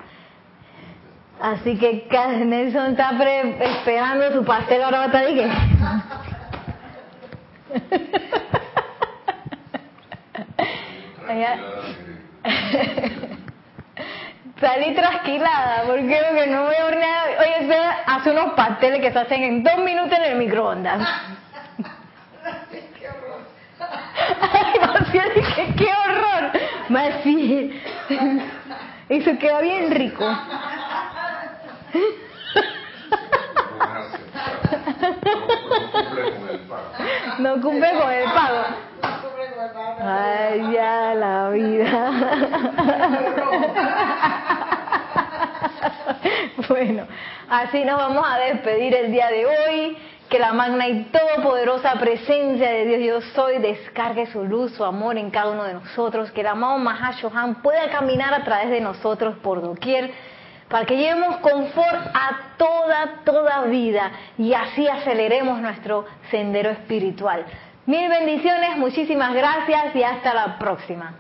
[1.41, 2.07] Así que
[2.45, 3.11] Nelson está
[3.59, 5.35] esperando su pastel ahora va a ahí
[14.65, 17.27] Salí trasquilada porque lo que no voy a hornear.
[17.39, 21.07] Oye, usted hace unos pasteles que se hacen en dos minutos en el microondas.
[22.71, 23.41] ¡Qué horror!
[24.41, 26.51] Ay, qué horror.
[27.21, 27.79] Sí.
[29.09, 30.25] Eso queda bien rico.
[37.37, 38.63] No cumple con el pago.
[40.01, 42.11] Ay, ya la vida.
[46.67, 47.05] Bueno,
[47.49, 49.97] así nos vamos a despedir el día de hoy.
[50.29, 55.17] Que la magna y todopoderosa presencia de Dios yo soy descargue su luz, su amor
[55.17, 56.31] en cada uno de nosotros.
[56.31, 60.11] Que el amado Mahashohan pueda caminar a través de nosotros por doquier
[60.69, 67.45] para que llevemos confort a toda, toda vida y así aceleremos nuestro sendero espiritual.
[67.85, 71.13] Mil bendiciones, muchísimas gracias y hasta la próxima.